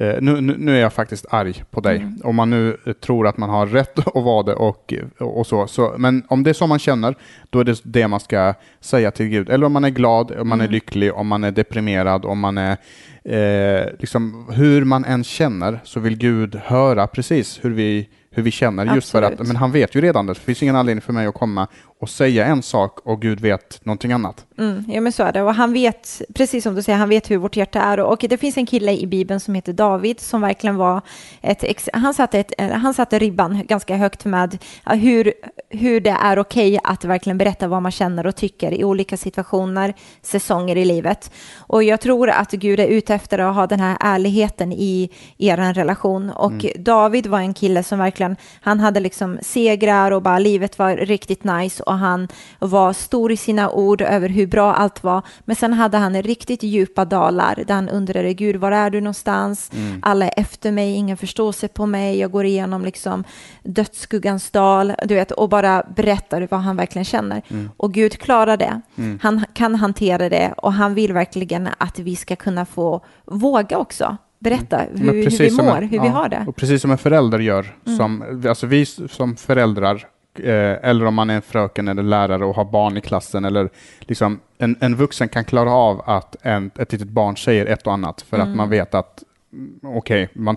Eh, 0.00 0.16
nu, 0.20 0.40
nu, 0.40 0.76
är 0.76 0.80
jag 0.80 0.92
faktiskt 0.92 1.26
arg 1.30 1.64
på 1.70 1.80
dig. 1.80 1.96
Mm. 1.96 2.20
Om 2.24 2.36
man 2.36 2.50
nu 2.50 2.76
tror 3.00 3.26
att 3.26 3.36
man 3.36 3.50
har 3.50 3.66
rätt 3.66 3.98
att 4.06 4.14
vara 4.14 4.42
det 4.42 4.54
och, 4.54 4.92
och 5.18 5.46
så, 5.46 5.66
så. 5.66 5.94
Men 5.98 6.22
om 6.28 6.42
det 6.42 6.50
är 6.50 6.54
så 6.54 6.66
man 6.66 6.78
känner, 6.78 7.14
då 7.50 7.60
är 7.60 7.64
det 7.64 7.80
det 7.84 8.08
man 8.08 8.20
ska 8.20 8.54
säga 8.80 9.10
till 9.10 9.26
Gud. 9.26 9.50
Eller 9.50 9.66
om 9.66 9.72
man 9.72 9.84
är 9.84 9.90
glad, 9.90 10.30
om 10.30 10.48
man 10.48 10.60
mm. 10.60 10.68
är 10.68 10.72
lycklig, 10.72 11.14
om 11.14 11.26
man 11.26 11.44
är 11.44 11.50
deprimerad, 11.50 12.24
om 12.24 12.38
man 12.38 12.58
är... 12.58 12.76
Eh, 13.24 13.86
liksom, 13.98 14.46
hur 14.52 14.84
man 14.84 15.04
än 15.04 15.24
känner 15.24 15.80
så 15.84 16.00
vill 16.00 16.16
Gud 16.16 16.54
höra 16.54 17.06
precis 17.06 17.64
hur 17.64 17.70
vi 17.70 18.08
hur 18.30 18.42
vi 18.42 18.50
känner 18.50 18.94
just 18.94 19.14
Absolut. 19.14 19.36
för 19.36 19.42
att 19.42 19.48
men 19.48 19.56
han 19.56 19.72
vet 19.72 19.94
ju 19.94 20.00
redan 20.00 20.26
det. 20.26 20.32
Det 20.32 20.40
finns 20.40 20.62
ingen 20.62 20.76
anledning 20.76 21.02
för 21.02 21.12
mig 21.12 21.26
att 21.26 21.34
komma 21.34 21.66
och 22.00 22.08
säga 22.08 22.46
en 22.46 22.62
sak 22.62 22.98
och 23.04 23.22
Gud 23.22 23.40
vet 23.40 23.84
någonting 23.84 24.12
annat. 24.12 24.46
Mm, 24.58 24.84
ja, 24.88 25.00
men 25.00 25.12
så 25.12 25.22
är 25.22 25.32
det. 25.32 25.42
Och 25.42 25.54
han 25.54 25.72
vet, 25.72 26.22
precis 26.34 26.64
som 26.64 26.74
du 26.74 26.82
säger, 26.82 26.98
han 26.98 27.08
vet 27.08 27.30
hur 27.30 27.36
vårt 27.36 27.56
hjärta 27.56 27.80
är. 27.82 28.00
Och 28.00 28.24
det 28.28 28.36
finns 28.36 28.56
en 28.56 28.66
kille 28.66 28.92
i 28.92 29.06
Bibeln 29.06 29.40
som 29.40 29.54
heter 29.54 29.72
David 29.72 30.20
som 30.20 30.40
verkligen 30.40 30.76
var 30.76 31.02
ett, 31.40 31.88
han 31.92 32.14
satte, 32.14 32.38
ett, 32.38 32.52
han 32.72 32.94
satte 32.94 33.18
ribban 33.18 33.66
ganska 33.66 33.96
högt 33.96 34.24
med 34.24 34.58
hur, 34.84 35.32
hur 35.70 36.00
det 36.00 36.16
är 36.22 36.38
okej 36.38 36.68
okay 36.68 36.80
att 36.92 37.04
verkligen 37.04 37.38
berätta 37.38 37.68
vad 37.68 37.82
man 37.82 37.92
känner 37.92 38.26
och 38.26 38.36
tycker 38.36 38.72
i 38.72 38.84
olika 38.84 39.16
situationer, 39.16 39.94
säsonger 40.22 40.76
i 40.76 40.84
livet. 40.84 41.32
Och 41.56 41.82
jag 41.82 42.00
tror 42.00 42.30
att 42.30 42.50
Gud 42.50 42.80
är 42.80 42.86
ute 42.86 43.14
efter 43.14 43.38
att 43.38 43.54
ha 43.54 43.66
den 43.66 43.80
här 43.80 43.96
ärligheten 44.00 44.72
i 44.72 45.10
er 45.38 45.74
relation. 45.74 46.30
Och 46.30 46.64
mm. 46.64 46.72
David 46.76 47.26
var 47.26 47.40
en 47.40 47.54
kille 47.54 47.82
som 47.82 47.98
verkligen, 47.98 48.36
han 48.60 48.80
hade 48.80 49.00
liksom 49.00 49.38
segrar 49.42 50.10
och 50.10 50.22
bara 50.22 50.38
livet 50.38 50.78
var 50.78 50.96
riktigt 50.96 51.44
nice 51.44 51.82
och 51.88 51.98
han 51.98 52.28
var 52.58 52.92
stor 52.92 53.32
i 53.32 53.36
sina 53.36 53.70
ord 53.70 54.02
över 54.02 54.28
hur 54.28 54.46
bra 54.46 54.74
allt 54.74 55.04
var. 55.04 55.22
Men 55.44 55.56
sen 55.56 55.72
hade 55.72 55.98
han 55.98 56.22
riktigt 56.22 56.62
djupa 56.62 57.04
dalar 57.04 57.64
där 57.66 57.74
han 57.74 57.88
undrade, 57.88 58.34
Gud, 58.34 58.56
var 58.56 58.72
är 58.72 58.90
du 58.90 59.00
någonstans? 59.00 59.70
Mm. 59.74 60.00
Alla 60.02 60.26
är 60.26 60.32
efter 60.36 60.72
mig, 60.72 60.94
ingen 60.94 61.16
förstår 61.16 61.52
sig 61.52 61.68
på 61.68 61.86
mig, 61.86 62.18
jag 62.18 62.30
går 62.30 62.44
igenom 62.44 62.84
liksom 62.84 63.24
dödsskuggans 63.62 64.50
dal, 64.50 64.92
du 65.04 65.14
vet, 65.14 65.30
och 65.30 65.48
bara 65.48 65.82
berättar 65.96 66.48
vad 66.50 66.60
han 66.60 66.76
verkligen 66.76 67.04
känner. 67.04 67.42
Mm. 67.48 67.70
Och 67.76 67.94
Gud 67.94 68.18
klarar 68.18 68.56
det. 68.56 68.80
Mm. 68.96 69.18
Han 69.22 69.44
kan 69.52 69.74
hantera 69.74 70.28
det 70.28 70.54
och 70.56 70.72
han 70.72 70.94
vill 70.94 71.12
verkligen 71.12 71.68
att 71.78 71.98
vi 71.98 72.16
ska 72.16 72.36
kunna 72.36 72.64
få 72.64 73.00
våga 73.24 73.78
också 73.78 74.16
berätta 74.38 74.84
mm. 74.84 75.00
hur, 75.00 75.12
hur 75.12 75.38
vi 75.38 75.50
mår, 75.50 75.76
en, 75.76 75.88
hur 75.88 75.96
ja, 75.96 76.02
vi 76.02 76.08
har 76.08 76.28
det. 76.28 76.44
Och 76.48 76.56
precis 76.56 76.82
som 76.82 76.90
en 76.90 76.98
förälder 76.98 77.38
gör, 77.38 77.74
mm. 77.86 77.98
som, 77.98 78.42
alltså 78.48 78.66
vi 78.66 78.86
som 78.86 79.36
föräldrar 79.36 80.06
Eh, 80.40 80.76
eller 80.82 81.04
om 81.04 81.14
man 81.14 81.30
är 81.30 81.34
en 81.34 81.42
fröken 81.42 81.88
eller 81.88 82.02
lärare 82.02 82.44
och 82.44 82.54
har 82.54 82.64
barn 82.64 82.96
i 82.96 83.00
klassen. 83.00 83.44
Eller 83.44 83.68
liksom, 84.00 84.40
en, 84.58 84.76
en 84.80 84.96
vuxen 84.96 85.28
kan 85.28 85.44
klara 85.44 85.72
av 85.72 86.02
att 86.06 86.36
en, 86.42 86.70
ett 86.78 86.92
litet 86.92 87.08
barn 87.08 87.36
säger 87.36 87.66
ett 87.66 87.86
och 87.86 87.92
annat 87.92 88.22
för 88.22 88.36
mm. 88.36 88.48
att 88.48 88.56
man 88.56 88.70
vet 88.70 88.94
att 88.94 89.22
mm, 89.52 89.78
okej, 89.82 90.24
okay, 90.24 90.42
man, 90.42 90.56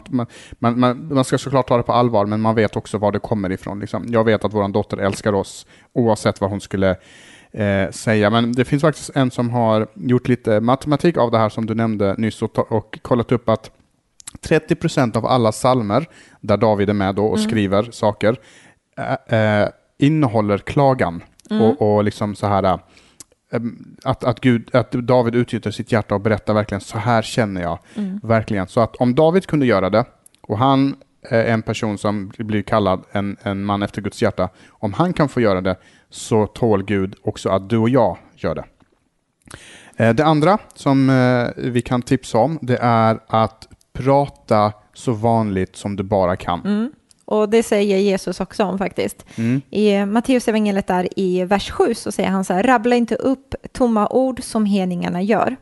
man, 0.59 0.79
man, 0.79 1.13
man, 1.13 1.23
ska 1.23 1.37
såklart 1.37 1.67
ta 1.67 1.77
det 1.77 1.83
på 1.83 1.93
allvar, 1.93 2.25
men 2.25 2.41
man 2.41 2.55
vet 2.55 2.75
också 2.75 2.97
var 2.97 3.11
det 3.11 3.19
kommer 3.19 3.51
ifrån. 3.51 3.79
Liksom. 3.79 4.05
Jag 4.07 4.23
vet 4.23 4.45
att 4.45 4.53
vår 4.53 4.67
dotter 4.67 4.97
älskar 4.97 5.33
oss 5.33 5.65
oavsett 5.93 6.41
vad 6.41 6.49
hon 6.49 6.61
skulle 6.61 6.95
eh, 7.51 7.89
säga. 7.91 8.29
Men 8.29 8.53
det 8.53 8.65
finns 8.65 8.81
faktiskt 8.81 9.09
en 9.15 9.31
som 9.31 9.49
har 9.49 9.87
gjort 9.93 10.27
lite 10.27 10.59
matematik 10.59 11.17
av 11.17 11.31
det 11.31 11.37
här 11.37 11.49
som 11.49 11.65
du 11.65 11.75
nämnde 11.75 12.15
nyss 12.17 12.41
och, 12.41 12.71
och 12.71 12.99
kollat 13.01 13.31
upp 13.31 13.49
att 13.49 13.71
30 14.41 14.75
procent 14.75 15.15
av 15.15 15.25
alla 15.25 15.51
salmer 15.51 16.09
där 16.41 16.57
David 16.57 16.89
är 16.89 16.93
med 16.93 17.15
då 17.15 17.25
och 17.25 17.37
mm. 17.37 17.49
skriver 17.49 17.83
saker 17.91 18.37
äh, 19.27 19.67
innehåller 19.97 20.57
klagan 20.57 21.23
mm. 21.49 21.63
och, 21.63 21.95
och 21.95 22.03
liksom 22.03 22.35
så 22.35 22.47
här 22.47 22.79
Ehm, 23.51 23.95
att, 24.03 24.23
att, 24.23 24.39
Gud, 24.39 24.75
att 24.75 24.91
David 24.91 25.35
utgjuter 25.35 25.71
sitt 25.71 25.91
hjärta 25.91 26.15
och 26.15 26.21
berättar 26.21 26.53
verkligen 26.53 26.81
så 26.81 26.97
här 26.97 27.21
känner 27.21 27.61
jag. 27.61 27.79
Mm. 27.95 28.19
Verkligen. 28.23 28.67
Så 28.67 28.81
att 28.81 28.95
om 28.95 29.15
David 29.15 29.45
kunde 29.45 29.65
göra 29.65 29.89
det 29.89 30.05
och 30.41 30.57
han 30.57 30.95
är 31.21 31.45
en 31.45 31.61
person 31.61 31.97
som 31.97 32.31
blir 32.37 32.61
kallad 32.61 33.03
en, 33.11 33.37
en 33.43 33.63
man 33.63 33.83
efter 33.83 34.01
Guds 34.01 34.21
hjärta. 34.21 34.49
Om 34.69 34.93
han 34.93 35.13
kan 35.13 35.29
få 35.29 35.41
göra 35.41 35.61
det 35.61 35.75
så 36.09 36.47
tål 36.47 36.83
Gud 36.83 37.15
också 37.21 37.49
att 37.49 37.69
du 37.69 37.77
och 37.77 37.89
jag 37.89 38.17
gör 38.35 38.55
det. 38.55 38.65
Eh, 39.97 40.13
det 40.13 40.25
andra 40.25 40.57
som 40.75 41.09
eh, 41.09 41.63
vi 41.71 41.81
kan 41.81 42.01
tipsa 42.01 42.37
om 42.37 42.59
det 42.61 42.77
är 42.81 43.19
att 43.27 43.67
prata 43.93 44.73
så 44.93 45.11
vanligt 45.11 45.75
som 45.75 45.95
du 45.95 46.03
bara 46.03 46.35
kan. 46.35 46.61
Mm. 46.65 46.91
Och 47.31 47.49
det 47.49 47.63
säger 47.63 47.97
Jesus 47.97 48.39
också 48.39 48.63
om 48.63 48.77
faktiskt. 48.77 49.25
Mm. 49.35 49.61
I 49.69 50.05
Matteus 50.05 50.47
evangeliet 50.47 50.87
där 50.87 51.19
i 51.19 51.43
vers 51.43 51.71
7 51.71 51.93
så 51.95 52.11
säger 52.11 52.29
han 52.29 52.45
så 52.45 52.53
här, 52.53 52.63
rabbla 52.63 52.95
inte 52.95 53.15
upp 53.15 53.55
tomma 53.71 54.07
ord 54.07 54.43
som 54.43 54.65
heningarna 54.65 55.21
gör. 55.21 55.55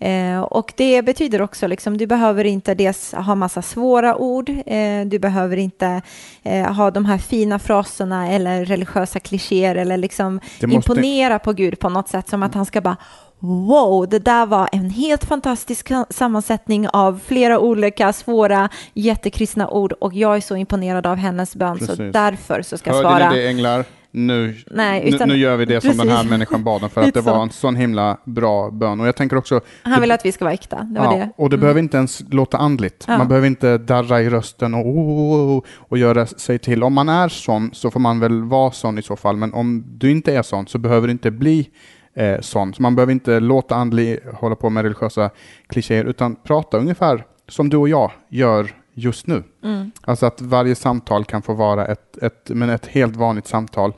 Mm. 0.00 0.34
Eh, 0.36 0.40
och 0.40 0.72
det 0.76 1.02
betyder 1.02 1.42
också, 1.42 1.66
liksom, 1.66 1.98
du 1.98 2.06
behöver 2.06 2.44
inte 2.44 2.74
dels 2.74 3.12
ha 3.12 3.34
massa 3.34 3.62
svåra 3.62 4.16
ord, 4.16 4.50
eh, 4.66 5.04
du 5.06 5.18
behöver 5.18 5.56
inte 5.56 6.02
eh, 6.42 6.72
ha 6.72 6.90
de 6.90 7.04
här 7.04 7.18
fina 7.18 7.58
fraserna 7.58 8.32
eller 8.32 8.64
religiösa 8.64 9.20
klichéer 9.20 9.74
eller 9.74 9.96
liksom 9.96 10.34
måste... 10.34 10.66
imponera 10.66 11.38
på 11.38 11.52
Gud 11.52 11.78
på 11.78 11.88
något 11.88 12.08
sätt 12.08 12.28
som 12.28 12.42
att 12.42 12.54
han 12.54 12.66
ska 12.66 12.80
bara 12.80 12.96
wow, 13.40 14.08
det 14.08 14.18
där 14.18 14.46
var 14.46 14.68
en 14.72 14.90
helt 14.90 15.24
fantastisk 15.24 15.92
sammansättning 16.10 16.88
av 16.88 17.20
flera 17.24 17.58
olika 17.58 18.12
svåra 18.12 18.68
jättekristna 18.94 19.68
ord 19.68 19.92
och 19.92 20.14
jag 20.14 20.36
är 20.36 20.40
så 20.40 20.56
imponerad 20.56 21.06
av 21.06 21.16
hennes 21.16 21.56
bön 21.56 21.78
Precis. 21.78 21.96
så 21.96 22.02
därför 22.02 22.62
så 22.62 22.78
ska 22.78 22.90
jag 22.90 23.00
svara. 23.00 23.24
Hörde 23.24 23.36
ni 23.36 23.42
det 23.42 23.48
änglar? 23.48 23.84
Nu, 24.10 24.56
Nej, 24.66 25.14
utan, 25.14 25.28
nu, 25.28 25.34
nu, 25.34 25.40
gör 25.40 25.56
vi 25.56 25.64
det 25.64 25.80
som 25.80 25.96
den 25.96 26.08
här 26.08 26.24
människan 26.24 26.64
bad 26.64 26.84
om 26.84 26.90
för 26.90 27.00
att 27.08 27.14
det 27.14 27.20
var 27.20 27.42
en 27.42 27.50
sån 27.50 27.76
himla 27.76 28.18
bra 28.24 28.70
bön. 28.70 29.00
Och 29.00 29.06
jag 29.06 29.16
tänker 29.16 29.36
också... 29.36 29.60
Han 29.82 30.00
vill 30.00 30.10
att 30.10 30.24
vi 30.24 30.32
ska 30.32 30.44
vara 30.44 30.54
äkta, 30.54 30.76
det 30.76 31.00
ja, 31.00 31.10
det. 31.10 31.30
Och 31.36 31.50
det 31.50 31.54
mm. 31.54 31.60
behöver 31.60 31.80
inte 31.80 31.96
ens 31.96 32.22
låta 32.30 32.56
andligt. 32.56 33.04
Ja. 33.08 33.18
Man 33.18 33.28
behöver 33.28 33.46
inte 33.46 33.78
darra 33.78 34.20
i 34.20 34.30
rösten 34.30 34.74
och, 34.74 34.86
och, 34.86 35.56
och, 35.56 35.66
och 35.76 35.98
göra 35.98 36.26
sig 36.26 36.58
till. 36.58 36.82
Om 36.82 36.94
man 36.94 37.08
är 37.08 37.28
sån 37.28 37.70
så 37.72 37.90
får 37.90 38.00
man 38.00 38.20
väl 38.20 38.42
vara 38.42 38.70
sån 38.70 38.98
i 38.98 39.02
så 39.02 39.16
fall. 39.16 39.36
Men 39.36 39.54
om 39.54 39.84
du 39.86 40.10
inte 40.10 40.34
är 40.34 40.42
sån 40.42 40.66
så 40.66 40.78
behöver 40.78 41.06
det 41.06 41.12
inte 41.12 41.30
bli 41.30 41.70
eh, 42.18 42.40
sånt. 42.40 42.76
Så 42.76 42.82
man 42.82 42.96
behöver 42.96 43.12
inte 43.12 43.40
låta 43.40 43.74
andlig 43.74 44.18
hålla 44.34 44.56
på 44.56 44.70
med 44.70 44.82
religiösa 44.82 45.30
klichéer, 45.66 46.04
utan 46.04 46.36
prata 46.36 46.78
ungefär 46.78 47.24
som 47.48 47.68
du 47.68 47.76
och 47.76 47.88
jag 47.88 48.12
gör 48.28 48.74
just 48.94 49.26
nu. 49.26 49.42
Mm. 49.64 49.90
Alltså 50.00 50.26
att 50.26 50.40
varje 50.40 50.74
samtal 50.74 51.24
kan 51.24 51.42
få 51.42 51.54
vara 51.54 51.86
ett, 51.86 52.16
ett, 52.22 52.50
men 52.54 52.70
ett 52.70 52.86
helt 52.86 53.16
vanligt 53.16 53.46
samtal. 53.46 53.92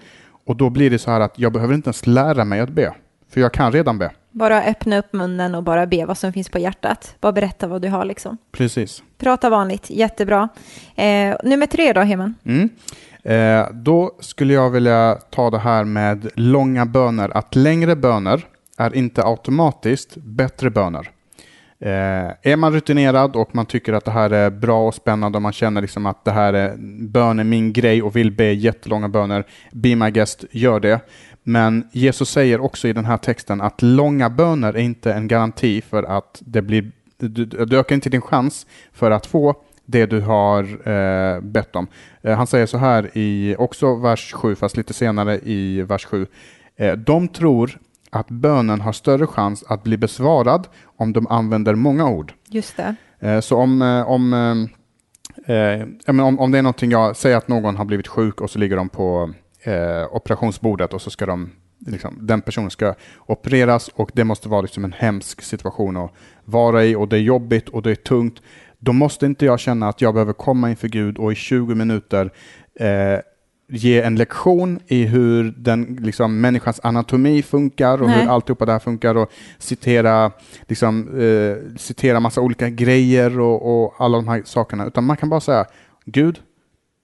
Och 0.46 0.56
då 0.56 0.70
blir 0.70 0.90
det 0.90 0.98
så 0.98 1.10
här 1.10 1.20
att 1.20 1.38
jag 1.38 1.52
behöver 1.52 1.74
inte 1.74 1.88
ens 1.88 2.06
lära 2.06 2.44
mig 2.44 2.60
att 2.60 2.70
be, 2.70 2.94
för 3.30 3.40
jag 3.40 3.52
kan 3.52 3.72
redan 3.72 3.98
be. 3.98 4.10
Bara 4.30 4.62
öppna 4.62 4.98
upp 4.98 5.12
munnen 5.12 5.54
och 5.54 5.62
bara 5.62 5.86
be 5.86 6.04
vad 6.04 6.18
som 6.18 6.32
finns 6.32 6.48
på 6.48 6.58
hjärtat. 6.58 7.16
Bara 7.20 7.32
berätta 7.32 7.66
vad 7.66 7.82
du 7.82 7.88
har 7.88 8.04
liksom. 8.04 8.38
Precis. 8.52 9.02
Prata 9.18 9.50
vanligt, 9.50 9.90
jättebra. 9.90 10.48
Eh, 10.96 11.36
nummer 11.44 11.66
tre 11.66 11.92
då, 11.92 12.00
Heman? 12.00 12.34
Mm. 12.44 12.70
Eh, 13.22 13.72
då 13.72 14.16
skulle 14.20 14.54
jag 14.54 14.70
vilja 14.70 15.18
ta 15.30 15.50
det 15.50 15.58
här 15.58 15.84
med 15.84 16.28
långa 16.34 16.86
böner. 16.86 17.36
Att 17.36 17.54
längre 17.54 17.96
böner 17.96 18.46
är 18.78 18.96
inte 18.96 19.24
automatiskt 19.24 20.16
bättre 20.16 20.70
böner. 20.70 21.10
Eh, 21.82 22.52
är 22.52 22.56
man 22.56 22.72
rutinerad 22.72 23.36
och 23.36 23.54
man 23.54 23.66
tycker 23.66 23.92
att 23.92 24.04
det 24.04 24.10
här 24.10 24.30
är 24.30 24.50
bra 24.50 24.86
och 24.88 24.94
spännande 24.94 25.38
och 25.38 25.42
man 25.42 25.52
känner 25.52 25.80
liksom 25.82 26.06
att 26.06 26.24
det 26.24 26.30
här 26.30 26.52
är 26.52 26.76
bön 27.08 27.38
är 27.38 27.44
min 27.44 27.72
grej 27.72 28.02
och 28.02 28.16
vill 28.16 28.32
be 28.32 28.52
jättelånga 28.52 29.08
böner, 29.08 29.44
be 29.72 29.96
my 29.96 30.10
guest, 30.10 30.44
gör 30.50 30.80
det. 30.80 31.00
Men 31.42 31.88
Jesus 31.92 32.30
säger 32.30 32.60
också 32.60 32.88
i 32.88 32.92
den 32.92 33.04
här 33.04 33.16
texten 33.16 33.60
att 33.60 33.82
långa 33.82 34.30
böner 34.30 34.72
är 34.72 34.80
inte 34.80 35.12
en 35.12 35.28
garanti 35.28 35.80
för 35.80 36.02
att 36.02 36.42
det 36.44 36.62
blir, 36.62 36.92
du, 37.16 37.44
du 37.44 37.78
ökar 37.78 37.94
inte 37.94 38.10
din 38.10 38.20
chans 38.20 38.66
för 38.92 39.10
att 39.10 39.26
få 39.26 39.54
det 39.86 40.06
du 40.06 40.20
har 40.20 40.88
eh, 40.88 41.40
bett 41.40 41.76
om. 41.76 41.86
Eh, 42.22 42.36
han 42.36 42.46
säger 42.46 42.66
så 42.66 42.78
här 42.78 43.10
i 43.14 43.56
också 43.58 43.94
vers 43.94 44.32
7, 44.32 44.54
fast 44.54 44.76
lite 44.76 44.94
senare 44.94 45.38
i 45.42 45.82
vers 45.82 46.04
7. 46.04 46.26
Eh, 46.76 46.92
de 46.92 47.28
tror 47.28 47.78
att 48.10 48.28
bönen 48.28 48.80
har 48.80 48.92
större 48.92 49.26
chans 49.26 49.64
att 49.68 49.82
bli 49.82 49.96
besvarad 49.96 50.68
om 50.96 51.12
de 51.12 51.26
använder 51.26 51.74
många 51.74 52.08
ord. 52.08 52.32
Just 52.48 52.76
det. 52.76 52.94
Eh, 53.20 53.40
så 53.40 53.56
om, 53.56 53.82
eh, 53.82 54.10
om, 54.10 54.32
eh, 55.46 56.20
om, 56.24 56.38
om 56.38 56.50
det 56.50 56.58
är 56.58 56.62
någonting 56.62 56.90
jag 56.90 57.16
säger 57.16 57.36
att 57.36 57.48
någon 57.48 57.76
har 57.76 57.84
blivit 57.84 58.08
sjuk 58.08 58.40
och 58.40 58.50
så 58.50 58.58
ligger 58.58 58.76
de 58.76 58.88
på 58.88 59.32
operationsbordet 60.10 60.94
och 60.94 61.02
så 61.02 61.10
ska 61.10 61.26
de 61.26 61.50
Liksom, 61.86 62.18
den 62.20 62.40
personen 62.40 62.70
ska 62.70 62.94
opereras 63.26 63.88
och 63.94 64.10
det 64.14 64.24
måste 64.24 64.48
vara 64.48 64.60
liksom 64.60 64.84
en 64.84 64.92
hemsk 64.92 65.42
situation 65.42 65.96
att 65.96 66.12
vara 66.44 66.84
i 66.84 66.94
och 66.94 67.08
det 67.08 67.16
är 67.16 67.20
jobbigt 67.20 67.68
och 67.68 67.82
det 67.82 67.90
är 67.90 67.94
tungt 67.94 68.42
då 68.78 68.92
måste 68.92 69.26
inte 69.26 69.44
jag 69.44 69.60
känna 69.60 69.88
att 69.88 70.00
jag 70.00 70.14
behöver 70.14 70.32
komma 70.32 70.70
inför 70.70 70.88
Gud 70.88 71.18
och 71.18 71.32
i 71.32 71.34
20 71.34 71.74
minuter 71.74 72.30
eh, 72.74 73.20
ge 73.68 74.02
en 74.02 74.16
lektion 74.16 74.80
i 74.86 75.04
hur 75.04 75.54
den, 75.56 75.98
liksom, 76.00 76.40
människans 76.40 76.80
anatomi 76.82 77.42
funkar 77.42 78.02
och 78.02 78.08
Nej. 78.08 78.22
hur 78.22 78.30
alltihopa 78.30 78.66
det 78.66 78.72
här 78.72 78.78
funkar 78.78 79.14
och 79.14 79.30
citera, 79.58 80.32
liksom, 80.68 81.20
eh, 81.20 81.76
citera 81.78 82.20
massa 82.20 82.40
olika 82.40 82.68
grejer 82.68 83.40
och, 83.40 83.84
och, 83.84 83.94
alla 83.98 84.16
de 84.16 84.28
här 84.28 84.42
sakerna. 84.44 84.86
Utan 84.86 85.04
man 85.04 85.16
kan 85.16 85.28
bara 85.28 85.40
säga, 85.40 85.64
Gud, 86.04 86.40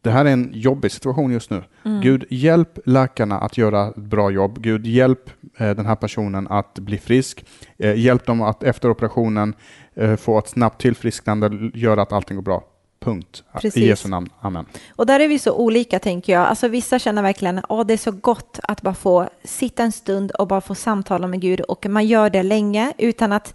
det 0.07 0.13
här 0.13 0.25
är 0.25 0.31
en 0.31 0.51
jobbig 0.55 0.93
situation 0.93 1.33
just 1.33 1.51
nu. 1.51 1.63
Mm. 1.85 2.01
Gud, 2.01 2.25
hjälp 2.31 2.79
läkarna 2.85 3.39
att 3.39 3.59
göra 3.59 3.89
ett 3.89 3.97
bra 3.97 4.31
jobb. 4.31 4.63
Gud, 4.63 4.87
hjälp 4.87 5.31
eh, 5.57 5.71
den 5.71 5.87
här 5.87 5.97
personen 5.97 6.47
att 6.51 6.79
bli 6.79 6.99
frisk. 6.99 7.45
Eh, 7.79 7.95
hjälp 7.95 8.27
dem 8.27 8.43
att 8.43 8.63
efter 8.63 8.91
operationen 8.91 9.55
Eh, 9.97 10.17
få 10.17 10.39
ett 10.39 10.49
snabbt 10.49 10.81
tillfrisknande, 10.81 11.71
göra 11.75 12.03
att 12.03 12.13
allting 12.13 12.37
går 12.37 12.43
bra. 12.43 12.65
Punkt. 13.01 13.45
Precis. 13.53 13.77
I 13.77 13.87
Jesu 13.87 14.09
namn. 14.09 14.29
Amen. 14.41 14.67
Och 14.97 15.07
där 15.07 15.21
är 15.21 15.29
vi 15.29 15.39
så 15.39 15.53
olika 15.53 15.99
tänker 15.99 16.33
jag. 16.33 16.47
Alltså 16.47 16.69
vissa 16.69 16.99
känner 16.99 17.23
verkligen 17.23 17.61
att 17.69 17.89
det 17.89 17.95
är 17.95 17.99
så 17.99 18.11
gott 18.11 18.61
att 18.63 18.83
bara 18.83 18.95
få 18.95 19.29
sitta 19.45 19.83
en 19.83 19.93
stund 19.93 20.31
och 20.31 20.47
bara 20.47 20.61
få 20.61 20.75
samtala 20.75 21.27
med 21.27 21.41
Gud 21.41 21.61
och 21.61 21.87
man 21.87 22.07
gör 22.07 22.31
det 22.31 22.43
länge 22.43 22.93
utan 22.99 23.33
att 23.33 23.55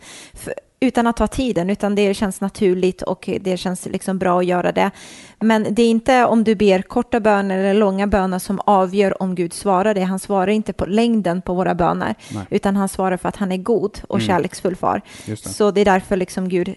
utan 0.79 1.07
att 1.07 1.17
ta 1.17 1.27
tiden, 1.27 1.69
utan 1.69 1.95
det 1.95 2.13
känns 2.13 2.41
naturligt 2.41 3.01
och 3.01 3.29
det 3.41 3.57
känns 3.57 3.85
liksom 3.85 4.19
bra 4.19 4.39
att 4.39 4.45
göra 4.45 4.71
det. 4.71 4.91
Men 5.41 5.67
det 5.71 5.81
är 5.81 5.89
inte 5.89 6.25
om 6.25 6.43
du 6.43 6.55
ber 6.55 6.81
korta 6.81 7.19
böner 7.19 7.57
eller 7.57 7.73
långa 7.73 8.07
böner 8.07 8.39
som 8.39 8.59
avgör 8.65 9.21
om 9.21 9.35
Gud 9.35 9.53
svarar 9.53 9.93
det. 9.93 10.01
Han 10.01 10.19
svarar 10.19 10.47
inte 10.47 10.73
på 10.73 10.85
längden 10.85 11.41
på 11.41 11.53
våra 11.53 11.75
böner, 11.75 12.15
Nej. 12.31 12.45
utan 12.49 12.75
han 12.75 12.89
svarar 12.89 13.17
för 13.17 13.29
att 13.29 13.35
han 13.35 13.51
är 13.51 13.57
god 13.57 13.99
och 14.07 14.19
mm. 14.19 14.27
kärleksfull 14.27 14.75
far. 14.75 15.01
Det. 15.25 15.37
Så 15.37 15.71
det 15.71 15.81
är 15.81 15.85
därför 15.85 16.17
liksom 16.17 16.49
Gud 16.49 16.67
eh, 16.69 16.75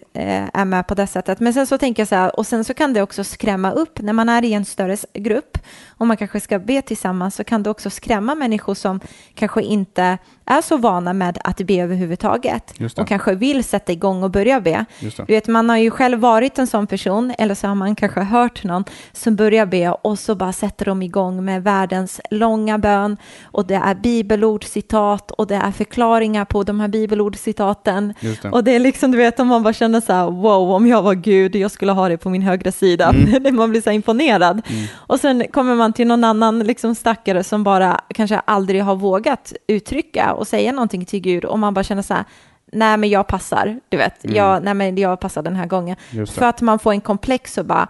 är 0.54 0.64
med 0.64 0.86
på 0.86 0.94
det 0.94 1.06
sättet. 1.06 1.40
Men 1.40 1.54
sen 1.54 1.66
så 1.66 1.78
tänker 1.78 2.00
jag 2.00 2.08
så 2.08 2.14
här, 2.14 2.38
och 2.38 2.46
sen 2.46 2.64
så 2.64 2.74
kan 2.74 2.92
det 2.92 3.02
också 3.02 3.24
skrämma 3.24 3.72
upp 3.72 4.00
när 4.00 4.12
man 4.12 4.28
är 4.28 4.44
i 4.44 4.52
en 4.52 4.64
större 4.64 4.96
grupp 5.12 5.58
och 5.88 6.06
man 6.06 6.16
kanske 6.16 6.40
ska 6.40 6.58
be 6.58 6.82
tillsammans 6.82 7.34
så 7.34 7.44
kan 7.44 7.62
det 7.62 7.70
också 7.70 7.90
skrämma 7.90 8.34
människor 8.34 8.74
som 8.74 9.00
kanske 9.34 9.62
inte 9.62 10.18
är 10.44 10.62
så 10.62 10.76
vana 10.76 11.12
med 11.12 11.38
att 11.44 11.56
be 11.56 11.74
överhuvudtaget 11.74 12.74
och 12.96 13.08
kanske 13.08 13.34
vill 13.34 13.64
sätta 13.64 13.92
igång 13.92 14.22
och 14.22 14.30
börja 14.30 14.60
be. 14.60 14.84
Du 15.00 15.34
vet, 15.34 15.46
man 15.46 15.68
har 15.68 15.76
ju 15.76 15.90
själv 15.90 16.20
varit 16.20 16.58
en 16.58 16.66
sån 16.66 16.86
person 16.86 17.34
eller 17.38 17.54
så 17.54 17.66
har 17.66 17.74
man 17.74 17.94
kanske 17.94 18.20
hört 18.20 18.53
någon 18.62 18.84
som 19.12 19.36
börjar 19.36 19.66
be 19.66 19.90
och 19.90 20.18
så 20.18 20.34
bara 20.34 20.52
sätter 20.52 20.84
de 20.84 21.02
igång 21.02 21.44
med 21.44 21.62
världens 21.62 22.20
långa 22.30 22.78
bön 22.78 23.16
och 23.44 23.66
det 23.66 23.74
är 23.74 23.94
bibelordcitat 23.94 25.30
och 25.30 25.46
det 25.46 25.54
är 25.54 25.70
förklaringar 25.70 26.44
på 26.44 26.62
de 26.62 26.80
här 26.80 26.88
bibelordcitaten 26.88 28.14
och 28.52 28.64
det 28.64 28.74
är 28.74 28.80
liksom 28.80 29.10
du 29.10 29.18
vet 29.18 29.40
om 29.40 29.48
man 29.48 29.62
bara 29.62 29.72
känner 29.72 30.00
så 30.00 30.12
här 30.12 30.30
wow 30.30 30.70
om 30.70 30.86
jag 30.86 31.02
var 31.02 31.14
Gud 31.14 31.56
jag 31.56 31.70
skulle 31.70 31.92
ha 31.92 32.08
det 32.08 32.16
på 32.16 32.30
min 32.30 32.42
högra 32.42 32.72
sida 32.72 33.08
mm. 33.08 33.56
man 33.56 33.70
blir 33.70 33.80
så 33.80 33.90
imponerad 33.90 34.62
mm. 34.66 34.86
och 34.96 35.20
sen 35.20 35.44
kommer 35.52 35.74
man 35.74 35.92
till 35.92 36.06
någon 36.06 36.24
annan 36.24 36.58
liksom 36.58 36.94
stackare 36.94 37.44
som 37.44 37.64
bara 37.64 38.00
kanske 38.14 38.38
aldrig 38.38 38.82
har 38.82 38.96
vågat 38.96 39.52
uttrycka 39.66 40.32
och 40.32 40.46
säga 40.46 40.72
någonting 40.72 41.04
till 41.04 41.20
Gud 41.20 41.44
och 41.44 41.58
man 41.58 41.74
bara 41.74 41.84
känner 41.84 42.02
så 42.02 42.14
här, 42.14 42.24
nej 42.72 42.96
men 42.96 43.10
jag 43.10 43.26
passar, 43.26 43.80
du 43.88 43.96
vet, 43.96 44.24
mm. 44.24 44.36
jag, 44.36 44.64
nej 44.64 44.74
men 44.74 44.96
jag 44.96 45.20
passar 45.20 45.42
den 45.42 45.56
här 45.56 45.66
gången. 45.66 45.96
För 46.26 46.42
att 46.46 46.60
man 46.60 46.78
får 46.78 46.92
en 46.92 47.00
komplex 47.00 47.58
och 47.58 47.64
bara, 47.64 47.88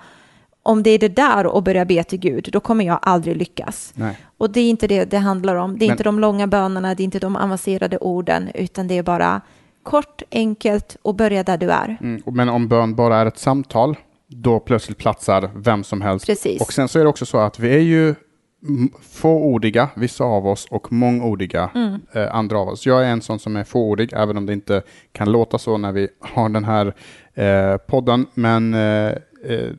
om 0.64 0.82
det 0.82 0.90
är 0.90 0.98
det 0.98 1.08
där 1.08 1.46
och 1.46 1.62
börja 1.62 1.84
be 1.84 2.04
till 2.04 2.18
Gud, 2.18 2.48
då 2.52 2.60
kommer 2.60 2.84
jag 2.84 2.98
aldrig 3.02 3.36
lyckas. 3.36 3.92
Nej. 3.96 4.18
Och 4.38 4.50
det 4.50 4.60
är 4.60 4.70
inte 4.70 4.86
det 4.86 5.04
det 5.04 5.18
handlar 5.18 5.56
om. 5.56 5.78
Det 5.78 5.84
är 5.84 5.88
men, 5.88 5.94
inte 5.94 6.04
de 6.04 6.20
långa 6.20 6.46
bönerna, 6.46 6.94
det 6.94 7.02
är 7.02 7.04
inte 7.04 7.18
de 7.18 7.36
avancerade 7.36 7.98
orden, 7.98 8.50
utan 8.54 8.88
det 8.88 8.98
är 8.98 9.02
bara 9.02 9.40
kort, 9.82 10.22
enkelt 10.30 10.96
och 11.02 11.14
börja 11.14 11.42
där 11.42 11.56
du 11.56 11.70
är. 11.70 11.98
Mm, 12.00 12.22
men 12.26 12.48
om 12.48 12.68
bön 12.68 12.94
bara 12.94 13.16
är 13.16 13.26
ett 13.26 13.38
samtal, 13.38 13.96
då 14.26 14.60
plötsligt 14.60 14.98
platsar 14.98 15.50
vem 15.54 15.84
som 15.84 16.00
helst. 16.00 16.26
Precis. 16.26 16.60
Och 16.60 16.72
sen 16.72 16.88
så 16.88 16.98
är 16.98 17.02
det 17.02 17.08
också 17.08 17.26
så 17.26 17.38
att 17.38 17.58
vi 17.58 17.74
är 17.74 17.80
ju 17.80 18.14
fåordiga, 19.02 19.88
vissa 19.96 20.24
av 20.24 20.46
oss, 20.46 20.66
och 20.70 20.92
mångordiga, 20.92 21.70
mm. 21.74 22.00
eh, 22.12 22.34
andra 22.34 22.58
av 22.58 22.68
oss. 22.68 22.86
Jag 22.86 23.04
är 23.04 23.08
en 23.08 23.22
sån 23.22 23.38
som 23.38 23.56
är 23.56 23.64
fåordig, 23.64 24.12
även 24.12 24.36
om 24.36 24.46
det 24.46 24.52
inte 24.52 24.82
kan 25.12 25.32
låta 25.32 25.58
så 25.58 25.76
när 25.78 25.92
vi 25.92 26.08
har 26.20 26.48
den 26.48 26.64
här 26.64 26.94
eh, 27.34 27.76
podden. 27.76 28.26
Men 28.34 28.74
eh, 28.74 29.12
eh 29.44 29.70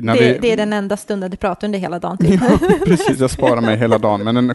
det, 0.00 0.12
vi, 0.20 0.38
det 0.40 0.52
är 0.52 0.56
den 0.56 0.72
enda 0.72 0.96
stunden 0.96 1.30
du 1.30 1.36
pratar 1.36 1.66
under 1.66 1.78
hela 1.78 1.98
dagen. 1.98 2.18
Typ. 2.18 2.40
Ja, 2.50 2.58
precis, 2.86 3.20
jag 3.20 3.30
sparar 3.30 3.60
mig 3.60 3.76
hela 3.76 3.98
dagen. 3.98 4.24
Men 4.24 4.36
en, 4.36 4.54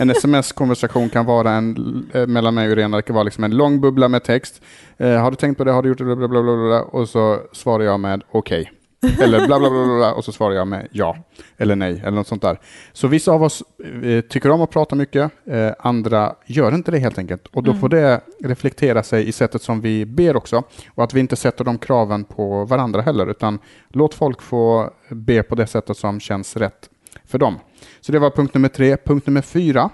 en 0.00 0.10
sms-konversation 0.10 1.08
kan 1.08 1.26
vara 1.26 1.50
en, 1.50 2.06
eh, 2.14 2.26
mellan 2.26 2.54
mig 2.54 2.66
och 2.66 2.72
Irena, 2.72 3.02
kan 3.02 3.14
vara 3.14 3.24
liksom 3.24 3.44
en 3.44 3.56
lång 3.56 3.80
bubbla 3.80 4.08
med 4.08 4.24
text. 4.24 4.62
Eh, 4.96 5.16
har 5.16 5.30
du 5.30 5.36
tänkt 5.36 5.58
på 5.58 5.64
det, 5.64 5.72
har 5.72 5.82
du 5.82 5.88
gjort 5.88 5.98
det, 5.98 6.04
bla 6.04 6.16
bla 6.16 6.28
bla, 6.28 6.42
bla, 6.42 6.56
bla 6.56 6.82
och 6.82 7.08
så 7.08 7.38
svarar 7.52 7.84
jag 7.84 8.00
med 8.00 8.22
okej. 8.30 8.60
Okay. 8.60 8.81
Eller 9.20 9.46
bla, 9.46 9.58
bla 9.58 9.70
bla 9.70 9.96
bla 9.96 10.14
och 10.14 10.24
så 10.24 10.32
svarar 10.32 10.54
jag 10.54 10.68
med 10.68 10.88
ja 10.90 11.16
eller 11.56 11.76
nej 11.76 12.00
eller 12.00 12.10
något 12.10 12.26
sånt 12.26 12.42
där. 12.42 12.60
Så 12.92 13.08
vissa 13.08 13.32
av 13.32 13.42
oss 13.42 13.62
eh, 14.02 14.20
tycker 14.20 14.50
om 14.50 14.62
att 14.62 14.70
prata 14.70 14.96
mycket, 14.96 15.30
eh, 15.46 15.70
andra 15.78 16.34
gör 16.46 16.74
inte 16.74 16.90
det 16.90 16.98
helt 16.98 17.18
enkelt. 17.18 17.46
Och 17.46 17.62
då 17.62 17.70
mm. 17.70 17.80
får 17.80 17.88
det 17.88 18.20
reflektera 18.40 19.02
sig 19.02 19.28
i 19.28 19.32
sättet 19.32 19.62
som 19.62 19.80
vi 19.80 20.06
ber 20.06 20.36
också. 20.36 20.62
Och 20.94 21.04
att 21.04 21.14
vi 21.14 21.20
inte 21.20 21.36
sätter 21.36 21.64
de 21.64 21.78
kraven 21.78 22.24
på 22.24 22.64
varandra 22.64 23.00
heller, 23.00 23.30
utan 23.30 23.58
låt 23.88 24.14
folk 24.14 24.42
få 24.42 24.90
be 25.10 25.42
på 25.42 25.54
det 25.54 25.66
sättet 25.66 25.96
som 25.96 26.20
känns 26.20 26.56
rätt 26.56 26.90
för 27.24 27.38
dem. 27.38 27.58
Så 28.00 28.12
det 28.12 28.18
var 28.18 28.30
punkt 28.30 28.54
nummer 28.54 28.68
tre. 28.68 28.96
Punkt 28.96 29.26
nummer 29.26 29.42
fyra 29.42 29.90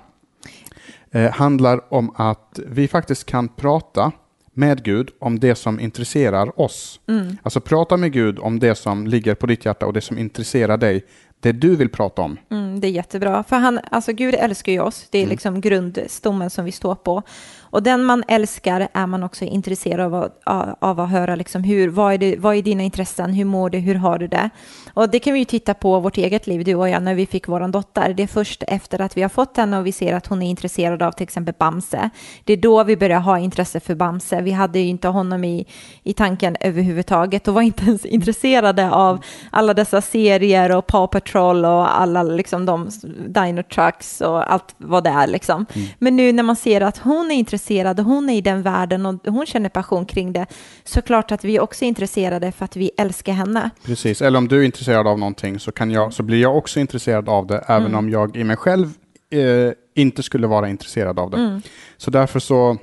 eh, 1.11 1.31
handlar 1.31 1.95
om 1.95 2.13
att 2.17 2.61
vi 2.67 2.89
faktiskt 2.89 3.27
kan 3.27 3.49
prata 3.49 4.13
med 4.59 4.83
Gud 4.83 5.11
om 5.19 5.39
det 5.39 5.55
som 5.55 5.81
intresserar 5.81 6.61
oss. 6.61 7.01
Mm. 7.09 7.37
Alltså 7.43 7.61
prata 7.61 7.97
med 7.97 8.13
Gud 8.13 8.39
om 8.39 8.59
det 8.59 8.75
som 8.75 9.07
ligger 9.07 9.35
på 9.35 9.47
ditt 9.47 9.65
hjärta 9.65 9.87
och 9.87 9.93
det 9.93 10.01
som 10.01 10.19
intresserar 10.19 10.77
dig 10.77 11.05
det 11.41 11.53
du 11.53 11.77
vill 11.77 11.89
prata 11.89 12.23
om. 12.23 12.37
Mm, 12.51 12.81
det 12.81 12.87
är 12.87 12.91
jättebra, 12.91 13.43
för 13.43 13.57
han, 13.57 13.81
alltså 13.91 14.13
Gud 14.13 14.35
älskar 14.35 14.73
ju 14.73 14.81
oss. 14.81 15.07
Det 15.11 15.19
är 15.19 15.23
mm. 15.23 15.31
liksom 15.31 15.61
grundstommen 15.61 16.51
som 16.51 16.65
vi 16.65 16.73
står 16.73 16.95
på. 16.95 17.23
Och 17.71 17.83
den 17.83 18.05
man 18.05 18.25
älskar 18.29 18.89
är 18.93 19.07
man 19.07 19.23
också 19.23 19.45
intresserad 19.45 20.15
av, 20.15 20.31
av, 20.45 20.77
av 20.79 21.01
att 21.01 21.11
höra 21.11 21.37
liksom 21.37 21.65
hur, 21.65 21.89
vad, 21.89 22.15
är 22.15 22.19
det, 22.19 22.37
vad 22.39 22.57
är 22.57 22.63
dina 22.63 22.83
intressen, 22.83 23.33
hur 23.33 23.45
mår 23.45 23.71
du, 23.71 23.79
hur 23.79 23.95
har 23.95 24.19
du 24.19 24.27
det? 24.27 24.51
Och 24.95 25.11
det 25.11 25.19
kan 25.19 25.33
vi 25.33 25.39
ju 25.39 25.45
titta 25.45 25.75
på 25.75 26.01
vårt 26.01 26.17
eget 26.17 26.47
liv, 26.47 26.65
du 26.65 26.75
och 26.75 26.89
jag, 26.89 27.03
när 27.03 27.15
vi 27.15 27.27
fick 27.27 27.49
vår 27.49 27.69
dotter. 27.69 28.15
Det 28.15 28.23
är 28.23 28.27
först 28.27 28.63
efter 28.69 29.01
att 29.01 29.17
vi 29.17 29.23
har 29.23 29.29
fått 29.29 29.57
henne 29.57 29.79
och 29.79 29.87
vi 29.87 29.93
ser 29.93 30.15
att 30.15 30.27
hon 30.27 30.43
är 30.43 30.51
intresserad 30.51 31.03
av 31.03 31.13
till 31.13 31.23
exempel 31.25 31.55
Bamse. 31.59 32.11
Det 32.45 32.53
är 32.53 32.57
då 32.57 32.85
vi 32.85 32.97
börjar 32.97 33.21
ha 33.21 33.39
intresse 33.39 33.81
för 33.81 33.95
Bamse. 33.95 34.41
Vi 34.41 34.51
hade 34.51 34.79
ju 34.79 34.87
inte 34.87 35.09
honom 35.09 35.45
i, 35.45 35.67
i 36.03 36.13
tanken 36.13 36.57
överhuvudtaget 36.61 37.49
och 37.49 37.55
var 37.55 37.63
inte 37.63 37.85
ens 37.85 38.05
intresserade 38.05 38.91
av 38.91 39.25
alla 39.51 39.75
dessa 39.75 40.01
serier 40.01 40.77
och 40.77 40.87
Paw 40.87 41.07
Patrol 41.21 41.65
och 41.65 42.01
alla 42.01 42.23
liksom 42.23 42.67
de 42.67 42.91
Dino 43.29 43.63
Trucks 43.63 44.21
och 44.21 44.53
allt 44.53 44.75
vad 44.77 45.05
det 45.05 45.11
är 45.11 45.27
liksom. 45.27 45.67
Mm. 45.75 45.89
Men 45.99 46.17
nu 46.17 46.33
när 46.33 46.43
man 46.43 46.57
ser 46.57 46.81
att 46.81 46.99
hon 46.99 47.31
är 47.31 47.35
intresserad 47.35 47.58
och 47.99 48.05
hon 48.05 48.31
är 48.31 48.35
i 48.35 48.41
den 48.41 48.63
världen 48.63 49.07
och 49.07 49.15
hon 49.27 49.47
känner 49.47 49.69
passion 49.69 50.07
kring 50.07 50.33
det, 50.33 50.47
så 50.85 51.03
klart 51.03 51.33
att 51.33 51.45
vi 51.45 51.61
också 51.61 51.85
är 51.85 51.89
intresserade 51.89 52.53
för 52.53 52.65
att 52.65 52.77
vi 52.77 52.91
älskar 52.97 53.33
henne. 53.33 53.71
Precis, 53.85 54.23
eller 54.23 54.39
om 54.39 54.49
du 54.49 54.61
är 54.61 54.63
intresserad 54.63 55.07
av 55.07 55.19
någonting 55.19 55.61
så, 55.61 55.73
kan 55.73 55.91
jag, 55.91 56.13
så 56.13 56.23
blir 56.23 56.43
jag 56.43 56.57
också 56.57 56.81
intresserad 56.81 57.29
av 57.29 57.47
det, 57.47 57.65
även 57.67 57.87
mm. 57.87 57.99
om 57.99 58.11
jag 58.11 58.37
i 58.37 58.45
mig 58.45 58.57
själv 58.57 58.93
eh, 59.31 59.73
inte 59.95 60.23
skulle 60.23 60.47
vara 60.47 60.69
intresserad 60.69 61.19
av 61.19 61.31
det. 61.31 61.37
Mm. 61.37 61.63
Så 61.97 62.11
därför 62.11 62.41
så, 62.41 62.77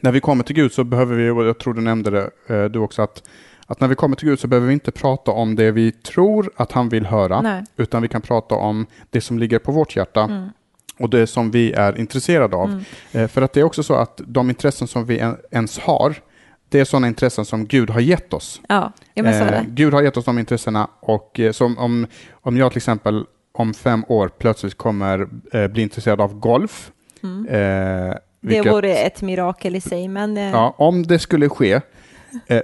när 0.00 0.12
vi 0.12 0.20
kommer 0.20 0.44
till 0.44 0.56
Gud 0.56 0.72
så 0.72 0.84
behöver 0.84 1.16
vi, 1.16 1.30
och 1.30 1.44
jag 1.44 1.58
tror 1.58 1.74
du 1.74 1.80
nämnde 1.80 2.10
det 2.10 2.30
eh, 2.54 2.64
du 2.64 2.78
också, 2.78 3.02
att 3.02 3.22
att 3.66 3.80
när 3.80 3.88
vi 3.88 3.94
kommer 3.94 4.16
till 4.16 4.28
Gud 4.28 4.40
så 4.40 4.46
behöver 4.46 4.66
vi 4.66 4.72
inte 4.72 4.92
prata 4.92 5.30
om 5.30 5.54
det 5.54 5.70
vi 5.70 5.92
tror 5.92 6.50
att 6.56 6.72
han 6.72 6.88
vill 6.88 7.06
höra, 7.06 7.40
Nej. 7.40 7.64
utan 7.76 8.02
vi 8.02 8.08
kan 8.08 8.22
prata 8.22 8.54
om 8.54 8.86
det 9.10 9.20
som 9.20 9.38
ligger 9.38 9.58
på 9.58 9.72
vårt 9.72 9.96
hjärta. 9.96 10.20
Mm 10.20 10.48
och 10.98 11.10
det 11.10 11.26
som 11.26 11.50
vi 11.50 11.72
är 11.72 11.98
intresserade 11.98 12.56
av. 12.56 12.68
Mm. 12.68 12.84
Eh, 13.12 13.28
för 13.28 13.42
att 13.42 13.52
det 13.52 13.60
är 13.60 13.64
också 13.64 13.82
så 13.82 13.94
att 13.94 14.20
de 14.26 14.50
intressen 14.50 14.88
som 14.88 15.04
vi 15.06 15.34
ens 15.50 15.78
har, 15.78 16.14
det 16.68 16.80
är 16.80 16.84
sådana 16.84 17.06
intressen 17.06 17.44
som 17.44 17.66
Gud 17.66 17.90
har 17.90 18.00
gett 18.00 18.32
oss. 18.32 18.60
Ja, 18.68 18.92
jag 19.14 19.26
eh, 19.26 19.62
Gud 19.68 19.94
har 19.94 20.02
gett 20.02 20.16
oss 20.16 20.24
de 20.24 20.38
intressena 20.38 20.88
och 21.00 21.40
eh, 21.40 21.52
som 21.52 21.78
om, 21.78 22.06
om 22.32 22.56
jag 22.56 22.72
till 22.72 22.78
exempel 22.78 23.24
om 23.52 23.74
fem 23.74 24.04
år 24.08 24.30
plötsligt 24.38 24.78
kommer 24.78 25.28
eh, 25.52 25.66
bli 25.66 25.82
intresserad 25.82 26.20
av 26.20 26.38
golf. 26.38 26.90
Mm. 27.22 27.46
Vilket, 28.40 28.64
det 28.64 28.70
vore 28.70 28.94
ett 28.94 29.22
mirakel 29.22 29.76
i 29.76 29.80
sig, 29.80 30.08
men... 30.08 30.36
Ja, 30.36 30.74
om 30.78 31.02
det 31.02 31.18
skulle 31.18 31.48
ske 31.48 31.80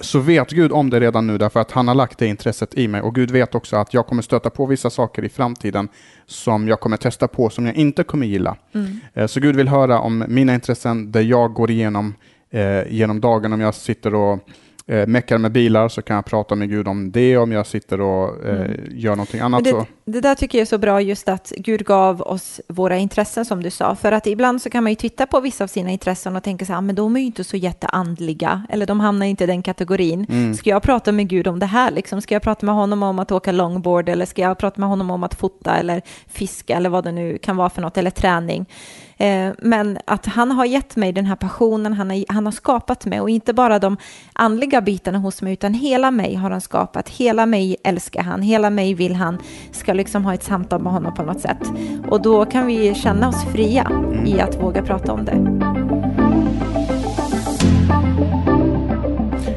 så 0.00 0.18
vet 0.18 0.50
Gud 0.50 0.72
om 0.72 0.90
det 0.90 1.00
redan 1.00 1.26
nu 1.26 1.38
därför 1.38 1.61
att 1.61 1.70
han 1.70 1.88
har 1.88 1.94
lagt 1.94 2.18
det 2.18 2.26
intresset 2.26 2.78
i 2.78 2.88
mig 2.88 3.00
och 3.00 3.14
Gud 3.14 3.30
vet 3.30 3.54
också 3.54 3.76
att 3.76 3.94
jag 3.94 4.06
kommer 4.06 4.22
stöta 4.22 4.50
på 4.50 4.66
vissa 4.66 4.90
saker 4.90 5.24
i 5.24 5.28
framtiden 5.28 5.88
som 6.26 6.68
jag 6.68 6.80
kommer 6.80 6.96
testa 6.96 7.28
på 7.28 7.50
som 7.50 7.66
jag 7.66 7.74
inte 7.74 8.02
kommer 8.04 8.26
gilla. 8.26 8.56
Mm. 8.74 9.00
Eh, 9.14 9.26
så 9.26 9.40
Gud 9.40 9.56
vill 9.56 9.68
höra 9.68 10.00
om 10.00 10.24
mina 10.28 10.54
intressen 10.54 11.12
där 11.12 11.20
jag 11.20 11.52
går 11.52 11.70
igenom 11.70 12.14
eh, 12.50 12.92
genom 12.92 13.20
dagen 13.20 13.52
om 13.52 13.61
jag 13.61 13.74
sitter 13.74 14.14
och 14.14 14.48
eh, 14.90 15.07
meckar 15.07 15.38
med 15.38 15.53
bilar 15.53 15.88
så 15.88 16.03
kan 16.03 16.16
jag 16.16 16.24
prata 16.24 16.55
med 16.55 16.68
Gud 16.68 16.88
om 16.88 17.12
det 17.12 17.37
om 17.37 17.53
jag 17.53 17.66
sitter 17.66 18.00
och 18.00 18.46
eh, 18.46 18.61
mm. 18.61 18.81
gör 18.90 19.11
någonting 19.11 19.40
annat. 19.40 19.64
Det, 19.64 19.87
det, 20.05 20.20
där 20.20 20.35
tycker 20.35 20.59
jag 20.59 20.62
är 20.62 20.66
så 20.66 20.79
bra 20.79 21.00
just 21.00 21.29
att 21.29 21.53
Gud 21.57 21.85
gav 21.85 22.22
oss 22.22 22.61
våra 22.68 22.96
intressen 22.96 23.44
som 23.44 23.62
du 23.62 23.70
sa. 23.70 23.96
För 23.96 24.12
att 24.12 24.26
ibland 24.26 24.62
så 24.62 24.70
kan 24.70 24.85
man 24.85 24.92
ju 24.92 24.96
titta 24.96 25.26
på 25.26 25.40
vissa 25.40 25.64
av 25.64 25.68
sina 25.68 25.90
intressen 25.90 26.37
och 26.37 26.42
tänka 26.42 26.64
så 26.64 26.72
här, 26.72 26.79
ah, 26.79 26.81
men 26.81 26.94
de 26.94 27.16
är 27.16 27.20
ju 27.20 27.26
inte 27.26 27.44
så 27.44 27.57
jätteandliga 27.57 28.66
eller 28.68 28.87
de 28.87 29.00
hamnar 29.00 29.26
inte 29.26 29.44
i 29.44 29.46
den 29.46 29.62
kategorin. 29.62 30.26
Mm. 30.31 30.55
Ska 30.55 30.70
jag 30.70 30.83
prata 30.83 31.12
med 31.12 31.29
Gud 31.29 31.46
om 31.46 31.59
det 31.59 31.66
här 31.66 31.90
liksom? 31.90 32.22
Ska 32.22 32.35
jag 32.35 32.42
prata 32.42 32.66
med 32.66 32.74
honom 32.74 33.03
om 33.03 33.18
att 33.18 33.33
åka 33.33 33.53
longboard 33.53 34.09
eller 34.09 34.26
ska 34.26 34.42
jag 34.42 34.59
prata 34.59 34.81
med 34.81 34.88
honom 34.88 35.11
om 35.11 35.22
att 35.22 35.35
fota 35.35 35.76
eller 35.76 36.03
fiska 36.26 36.76
eller 36.76 36.90
vad 36.90 37.05
det 37.05 37.12
nu 37.12 37.38
kan 37.38 37.57
vara 37.57 37.70
för 37.70 37.83
något 37.83 37.98
eller 37.98 38.11
träning? 38.11 38.66
Eh, 39.20 39.52
men 39.59 39.98
att 40.04 40.26
han 40.26 40.50
har 40.50 40.64
gett 40.64 40.96
mig 40.96 41.12
den 41.12 41.26
här 41.26 41.37
passionen, 41.37 41.92
han 41.92 42.11
har, 42.11 42.24
han 42.28 42.44
har 42.44 42.52
skapat 42.52 43.06
mig 43.06 43.20
och 43.20 43.30
inte 43.30 43.52
bara 43.52 43.78
de 43.78 43.96
andliga 44.33 44.80
bitarna 44.80 45.18
hos 45.18 45.42
mig 45.42 45.52
utan 45.52 45.74
hela 45.74 46.11
mig 46.11 46.35
har 46.35 46.50
han 46.50 46.61
skapat. 46.61 47.09
Hela 47.09 47.46
mig 47.46 47.76
älskar 47.85 48.22
han, 48.22 48.42
hela 48.42 48.70
mig 48.70 48.94
vill 48.94 49.14
han 49.14 49.38
ska 49.72 49.92
liksom 49.92 50.24
ha 50.24 50.35
ett 50.35 50.44
samtal 50.44 50.83
med 50.83 50.92
honom 50.92 51.14
på 51.14 51.22
något 51.22 51.40
sätt. 51.40 51.62
Och 52.09 52.22
då 52.22 52.44
kan 52.44 52.66
vi 52.66 52.94
känna 52.94 53.28
oss 53.28 53.44
fria 53.52 53.90
i 54.26 54.40
att 54.40 54.62
våga 54.62 54.83
prata 54.83 55.12
om 55.12 55.24
det. 55.24 55.89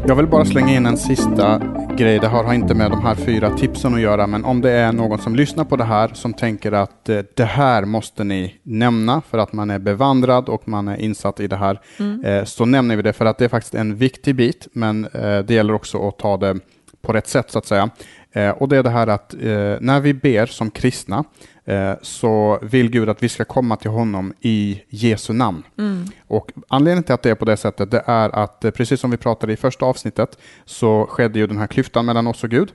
Jag 0.08 0.16
vill 0.16 0.28
bara 0.28 0.46
slänga 0.46 0.74
in 0.74 0.86
en 0.86 0.98
sista 0.98 1.62
grej. 1.98 2.20
Det 2.20 2.28
har 2.28 2.54
inte 2.54 2.74
med 2.74 2.92
de 2.92 3.02
här 3.02 3.16
fyra 3.16 3.58
tipsen 3.58 3.94
att 3.94 4.02
göra, 4.02 4.28
men 4.28 4.46
om 4.46 4.62
det 4.62 4.72
är 4.72 4.92
någon 4.92 5.20
som 5.20 5.36
lyssnar 5.36 5.64
på 5.64 5.76
det 5.76 5.84
här 5.84 6.12
som 6.14 6.34
tänker 6.34 6.72
att 6.72 7.10
eh, 7.10 7.20
det 7.34 7.46
här 7.46 7.86
måste 7.86 8.24
ni 8.24 8.56
nämna 8.64 9.22
för 9.22 9.38
att 9.38 9.54
man 9.54 9.70
är 9.70 9.80
bevandrad 9.80 10.50
och 10.50 10.68
man 10.68 10.88
är 10.88 10.98
insatt 10.98 11.40
i 11.40 11.48
det 11.48 11.56
här, 11.56 11.82
mm. 12.00 12.26
eh, 12.26 12.44
så 12.44 12.66
nämner 12.66 12.96
vi 12.96 13.02
det 13.02 13.14
för 13.14 13.26
att 13.26 13.38
det 13.38 13.46
är 13.46 13.50
faktiskt 13.50 13.76
en 13.76 13.96
viktig 13.96 14.36
bit, 14.36 14.68
men 14.74 15.06
eh, 15.06 15.40
det 15.40 15.54
gäller 15.54 15.74
också 15.74 16.08
att 16.08 16.20
ta 16.20 16.38
det 16.38 16.60
på 17.02 17.14
rätt 17.14 17.28
sätt 17.28 17.52
så 17.52 17.60
att 17.60 17.66
säga. 17.66 17.90
Eh, 18.34 18.50
och 18.50 18.70
det 18.70 18.78
är 18.78 18.84
det 18.84 18.90
här 18.90 19.08
att 19.08 19.34
eh, 19.34 19.40
när 19.82 20.00
vi 20.00 20.14
ber 20.14 20.46
som 20.46 20.72
kristna 20.72 21.24
Eh, 21.66 21.94
så 22.02 22.60
vill 22.62 22.90
Gud 22.90 23.10
att 23.10 23.24
vi 23.24 23.30
ska 23.30 23.46
komma 23.46 23.76
till 23.76 23.92
honom 23.92 24.34
i 24.42 24.82
Jesu 24.90 25.34
namn. 25.34 25.64
Mm. 25.78 26.06
Och 26.28 26.52
anledningen 26.68 27.04
till 27.04 27.14
att 27.14 27.24
det 27.24 27.30
är 27.30 27.36
på 27.36 27.46
det 27.46 27.58
sättet 27.58 27.92
det 27.92 28.04
är 28.06 28.30
att 28.30 28.66
eh, 28.66 28.72
precis 28.72 29.00
som 29.00 29.12
vi 29.12 29.18
pratade 29.18 29.54
i 29.54 29.56
första 29.56 29.86
avsnittet 29.86 30.38
så 30.66 31.06
skedde 31.10 31.40
ju 31.40 31.48
den 31.48 31.58
här 31.58 31.68
klyftan 31.68 32.06
mellan 32.06 32.28
oss 32.28 32.44
och 32.44 32.50
Gud. 32.50 32.72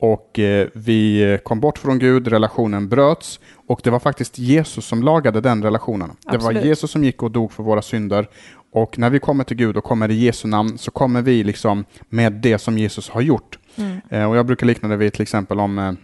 Och 0.00 0.38
eh, 0.38 0.68
vi 0.74 1.38
kom 1.44 1.60
bort 1.60 1.78
från 1.78 1.98
Gud, 1.98 2.28
relationen 2.28 2.88
bröts 2.88 3.40
och 3.66 3.80
det 3.84 3.90
var 3.90 3.98
faktiskt 3.98 4.38
Jesus 4.38 4.86
som 4.86 5.02
lagade 5.02 5.40
den 5.40 5.62
relationen. 5.62 6.10
Absolut. 6.10 6.54
Det 6.54 6.60
var 6.60 6.66
Jesus 6.66 6.90
som 6.90 7.04
gick 7.04 7.22
och 7.22 7.30
dog 7.30 7.52
för 7.52 7.62
våra 7.62 7.82
synder 7.82 8.28
och 8.72 8.98
när 8.98 9.10
vi 9.10 9.18
kommer 9.18 9.44
till 9.44 9.56
Gud 9.56 9.76
och 9.76 9.84
kommer 9.84 10.10
i 10.10 10.14
Jesu 10.14 10.48
namn 10.48 10.78
så 10.78 10.90
kommer 10.90 11.22
vi 11.22 11.44
liksom 11.44 11.84
med 12.08 12.32
det 12.32 12.58
som 12.58 12.78
Jesus 12.78 13.08
har 13.08 13.20
gjort. 13.20 13.58
Mm. 13.76 14.28
Och 14.30 14.36
jag 14.36 14.46
brukar 14.46 14.66
likna 14.66 14.88
det 14.88 14.96
vid 14.96 15.12
till 15.12 15.22
exempel 15.22 15.60
om 15.60 15.96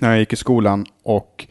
när 0.00 0.10
jag 0.10 0.18
gick 0.18 0.32
i 0.32 0.36
skolan 0.36 0.86
och 1.02 1.46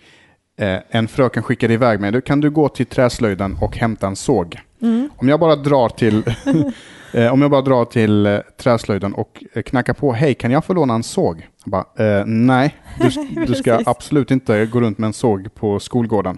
eh, 0.58 0.80
en 0.90 1.08
fröken 1.08 1.44
skickade 1.44 1.74
iväg 1.74 2.00
mig. 2.00 2.12
Du, 2.12 2.22
kan 2.22 2.42
du 2.42 2.50
gå 2.50 2.70
till 2.70 2.86
träslöjden 2.86 3.58
och 3.62 3.78
hämta 3.78 4.08
en 4.08 4.16
såg? 4.16 4.60
Mm. 4.82 5.10
Om 5.18 5.30
jag 5.30 5.40
bara 5.40 5.56
drar 5.56 5.90
till, 5.90 6.24
eh, 7.14 7.34
om 7.34 7.42
jag 7.42 7.52
bara 7.52 7.62
drar 7.62 7.86
till 7.86 8.26
eh, 8.26 8.40
träslöjden 8.58 9.14
och 9.14 9.44
eh, 9.54 9.62
knackar 9.64 9.94
på, 9.94 10.14
hej 10.14 10.34
kan 10.34 10.52
jag 10.52 10.66
få 10.66 10.74
låna 10.74 10.94
en 10.94 11.04
såg? 11.04 11.48
Jag 11.64 11.72
bara, 11.72 12.20
eh, 12.20 12.26
nej, 12.26 12.76
du, 13.00 13.46
du 13.46 13.56
ska 13.56 13.80
absolut 13.86 14.32
inte 14.32 14.66
gå 14.66 14.82
runt 14.82 14.98
med 14.98 15.08
en 15.08 15.14
såg 15.14 15.56
på 15.56 15.80
skolgården. 15.80 16.38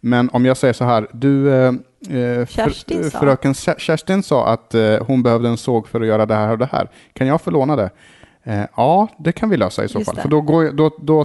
Men 0.00 0.30
om 0.32 0.44
jag 0.44 0.56
säger 0.56 0.74
så 0.74 0.84
här, 0.84 1.06
du, 1.12 1.54
eh, 1.54 1.72
Kerstin 2.48 3.10
sa. 3.10 3.20
fröken 3.20 3.54
Kerstin 3.54 4.22
sa 4.22 4.46
att 4.46 4.74
hon 5.06 5.22
behövde 5.22 5.48
en 5.48 5.56
såg 5.56 5.88
för 5.88 6.00
att 6.00 6.06
göra 6.06 6.26
det 6.26 6.34
här 6.34 6.50
och 6.50 6.58
det 6.58 6.68
här. 6.72 6.88
Kan 7.12 7.26
jag 7.26 7.40
få 7.40 7.50
låna 7.50 7.76
det? 7.76 7.90
Ja, 8.76 9.08
det 9.18 9.32
kan 9.32 9.50
vi 9.50 9.56
lösa 9.56 9.84
i 9.84 9.88
så 9.88 9.98
Just 9.98 10.06
fall. 10.08 10.16
Det. 10.16 10.22
För 10.22 10.28
då, 10.28 10.40
går, 10.40 10.72
då, 10.72 10.90
då 11.00 11.24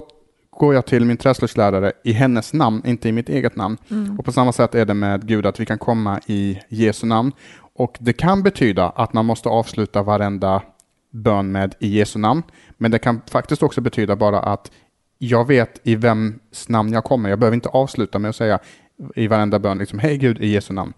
går 0.50 0.74
jag 0.74 0.86
till 0.86 1.04
min 1.04 1.16
träslöjdslärare 1.16 1.92
i 2.04 2.12
hennes 2.12 2.52
namn, 2.52 2.82
inte 2.84 3.08
i 3.08 3.12
mitt 3.12 3.28
eget 3.28 3.56
namn. 3.56 3.76
Mm. 3.90 4.18
Och 4.18 4.24
på 4.24 4.32
samma 4.32 4.52
sätt 4.52 4.74
är 4.74 4.84
det 4.84 4.94
med 4.94 5.26
Gud, 5.26 5.46
att 5.46 5.60
vi 5.60 5.66
kan 5.66 5.78
komma 5.78 6.20
i 6.26 6.58
Jesu 6.68 7.06
namn. 7.06 7.32
Och 7.74 7.96
det 8.00 8.12
kan 8.12 8.42
betyda 8.42 8.88
att 8.88 9.12
man 9.12 9.26
måste 9.26 9.48
avsluta 9.48 10.02
varenda 10.02 10.62
bön 11.10 11.52
med 11.52 11.74
i 11.78 11.88
Jesu 11.88 12.18
namn. 12.18 12.42
Men 12.76 12.90
det 12.90 12.98
kan 12.98 13.20
faktiskt 13.30 13.62
också 13.62 13.80
betyda 13.80 14.16
bara 14.16 14.40
att 14.40 14.70
jag 15.18 15.46
vet 15.46 15.80
i 15.82 15.94
vems 15.94 16.68
namn 16.68 16.92
jag 16.92 17.04
kommer. 17.04 17.30
Jag 17.30 17.38
behöver 17.38 17.54
inte 17.54 17.68
avsluta 17.68 18.18
med 18.18 18.28
att 18.28 18.36
säga 18.36 18.58
i 19.14 19.26
varenda 19.26 19.58
bön, 19.58 19.78
liksom, 19.78 19.98
hej 19.98 20.16
Gud 20.18 20.38
i 20.40 20.46
Jesu 20.46 20.74
namn. 20.74 20.92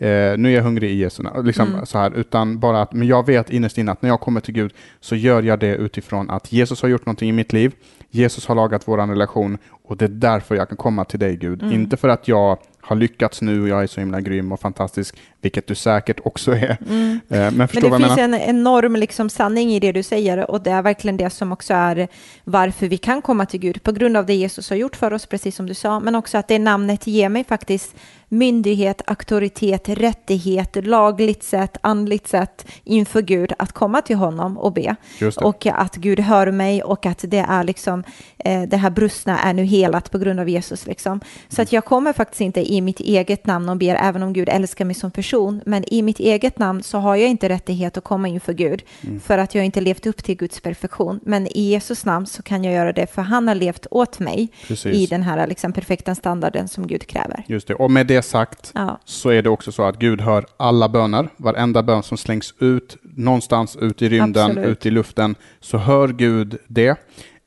Eh, 0.00 0.38
nu 0.38 0.48
är 0.48 0.56
jag 0.56 0.62
hungrig 0.62 0.90
i 0.90 0.94
Jesu 0.94 1.22
namn. 1.22 1.46
Liksom 1.46 1.68
mm. 1.68 1.86
så 1.86 1.98
här, 1.98 2.10
utan 2.10 2.58
bara 2.58 2.82
att, 2.82 2.92
men 2.92 3.08
jag 3.08 3.26
vet 3.26 3.50
innerst 3.50 3.78
inne 3.78 3.92
att 3.92 4.02
när 4.02 4.08
jag 4.08 4.20
kommer 4.20 4.40
till 4.40 4.54
Gud 4.54 4.72
så 5.00 5.16
gör 5.16 5.42
jag 5.42 5.58
det 5.58 5.74
utifrån 5.74 6.30
att 6.30 6.52
Jesus 6.52 6.82
har 6.82 6.88
gjort 6.88 7.06
någonting 7.06 7.28
i 7.28 7.32
mitt 7.32 7.52
liv 7.52 7.72
Jesus 8.10 8.46
har 8.46 8.54
lagat 8.54 8.88
vår 8.88 8.96
relation 8.96 9.58
och 9.82 9.96
det 9.96 10.04
är 10.04 10.08
därför 10.08 10.54
jag 10.54 10.68
kan 10.68 10.76
komma 10.76 11.04
till 11.04 11.18
dig 11.18 11.36
Gud. 11.36 11.62
Mm. 11.62 11.74
Inte 11.74 11.96
för 11.96 12.08
att 12.08 12.28
jag 12.28 12.58
har 12.90 12.96
lyckats 12.96 13.42
nu 13.42 13.62
och 13.62 13.68
jag 13.68 13.82
är 13.82 13.86
så 13.86 14.00
himla 14.00 14.20
grym 14.20 14.52
och 14.52 14.60
fantastisk, 14.60 15.16
vilket 15.40 15.66
du 15.66 15.74
säkert 15.74 16.20
också 16.24 16.52
är. 16.52 16.76
Mm. 16.88 17.20
Eh, 17.28 17.38
men, 17.38 17.56
Men 17.56 17.68
det 17.90 17.98
finns 17.98 18.18
en 18.18 18.34
enorm 18.34 18.96
liksom 18.96 19.30
sanning 19.30 19.70
i 19.70 19.80
det 19.80 19.92
du 19.92 20.02
säger 20.02 20.50
och 20.50 20.60
det 20.62 20.70
är 20.70 20.82
verkligen 20.82 21.16
det 21.16 21.30
som 21.30 21.52
också 21.52 21.74
är 21.74 22.08
varför 22.44 22.88
vi 22.88 22.98
kan 22.98 23.22
komma 23.22 23.46
till 23.46 23.60
Gud, 23.60 23.82
på 23.82 23.92
grund 23.92 24.16
av 24.16 24.26
det 24.26 24.34
Jesus 24.34 24.70
har 24.70 24.76
gjort 24.76 24.96
för 24.96 25.12
oss, 25.12 25.26
precis 25.26 25.56
som 25.56 25.66
du 25.66 25.74
sa, 25.74 26.00
men 26.00 26.14
också 26.14 26.38
att 26.38 26.48
det 26.48 26.58
namnet 26.58 27.06
ger 27.06 27.28
mig 27.28 27.44
faktiskt 27.44 27.96
myndighet, 28.30 29.02
auktoritet, 29.06 29.88
rättighet, 29.88 30.86
lagligt 30.86 31.42
sätt, 31.42 31.76
andligt 31.80 32.28
sätt 32.28 32.66
inför 32.84 33.22
Gud 33.22 33.52
att 33.58 33.72
komma 33.72 34.02
till 34.02 34.16
honom 34.16 34.58
och 34.58 34.72
be. 34.72 34.96
Och 35.36 35.66
att 35.66 35.96
Gud 35.96 36.20
hör 36.20 36.50
mig 36.50 36.82
och 36.82 37.06
att 37.06 37.24
det 37.28 37.46
är 37.48 37.64
liksom 37.64 38.04
eh, 38.38 38.62
det 38.62 38.76
här 38.76 38.90
brustna 38.90 39.38
är 39.38 39.54
nu 39.54 39.64
helat 39.64 40.10
på 40.10 40.18
grund 40.18 40.40
av 40.40 40.48
Jesus. 40.48 40.86
Liksom. 40.86 41.20
Så 41.48 41.62
att 41.62 41.72
jag 41.72 41.84
kommer 41.84 42.12
faktiskt 42.12 42.40
inte 42.40 42.72
i 42.80 42.82
mitt 42.82 43.00
eget 43.00 43.46
namn 43.46 43.68
och 43.68 43.76
ber, 43.76 43.94
även 43.94 44.22
om 44.22 44.32
Gud 44.32 44.48
älskar 44.48 44.84
mig 44.84 44.94
som 44.94 45.10
person, 45.10 45.60
men 45.66 45.94
i 45.94 46.02
mitt 46.02 46.20
eget 46.20 46.58
namn 46.58 46.82
så 46.82 46.98
har 46.98 47.16
jag 47.16 47.30
inte 47.30 47.48
rättighet 47.48 47.96
att 47.96 48.04
komma 48.04 48.28
inför 48.28 48.52
Gud 48.52 48.82
mm. 49.00 49.20
för 49.20 49.38
att 49.38 49.54
jag 49.54 49.64
inte 49.64 49.80
levt 49.80 50.06
upp 50.06 50.24
till 50.24 50.36
Guds 50.36 50.60
perfektion. 50.60 51.20
Men 51.22 51.46
i 51.46 51.60
Jesus 51.60 52.04
namn 52.04 52.26
så 52.26 52.42
kan 52.42 52.64
jag 52.64 52.74
göra 52.74 52.92
det 52.92 53.06
för 53.06 53.22
han 53.22 53.48
har 53.48 53.54
levt 53.54 53.86
åt 53.90 54.18
mig 54.18 54.48
Precis. 54.68 54.94
i 54.94 55.06
den 55.06 55.22
här 55.22 55.46
liksom, 55.46 55.72
perfekta 55.72 56.14
standarden 56.14 56.68
som 56.68 56.86
Gud 56.86 57.06
kräver. 57.06 57.44
Just 57.46 57.68
det, 57.68 57.74
och 57.74 57.90
med 57.90 58.06
det 58.06 58.22
sagt 58.22 58.72
ja. 58.74 58.98
så 59.04 59.28
är 59.30 59.42
det 59.42 59.50
också 59.50 59.72
så 59.72 59.82
att 59.82 59.98
Gud 59.98 60.20
hör 60.20 60.46
alla 60.56 60.88
böner, 60.88 61.28
varenda 61.36 61.82
bön 61.82 62.02
som 62.02 62.16
slängs 62.16 62.54
ut 62.58 62.96
någonstans 63.02 63.76
ut 63.76 64.02
i 64.02 64.08
rymden, 64.08 64.50
Absolut. 64.50 64.68
ut 64.68 64.86
i 64.86 64.90
luften, 64.90 65.34
så 65.60 65.78
hör 65.78 66.08
Gud 66.08 66.58
det. 66.66 66.96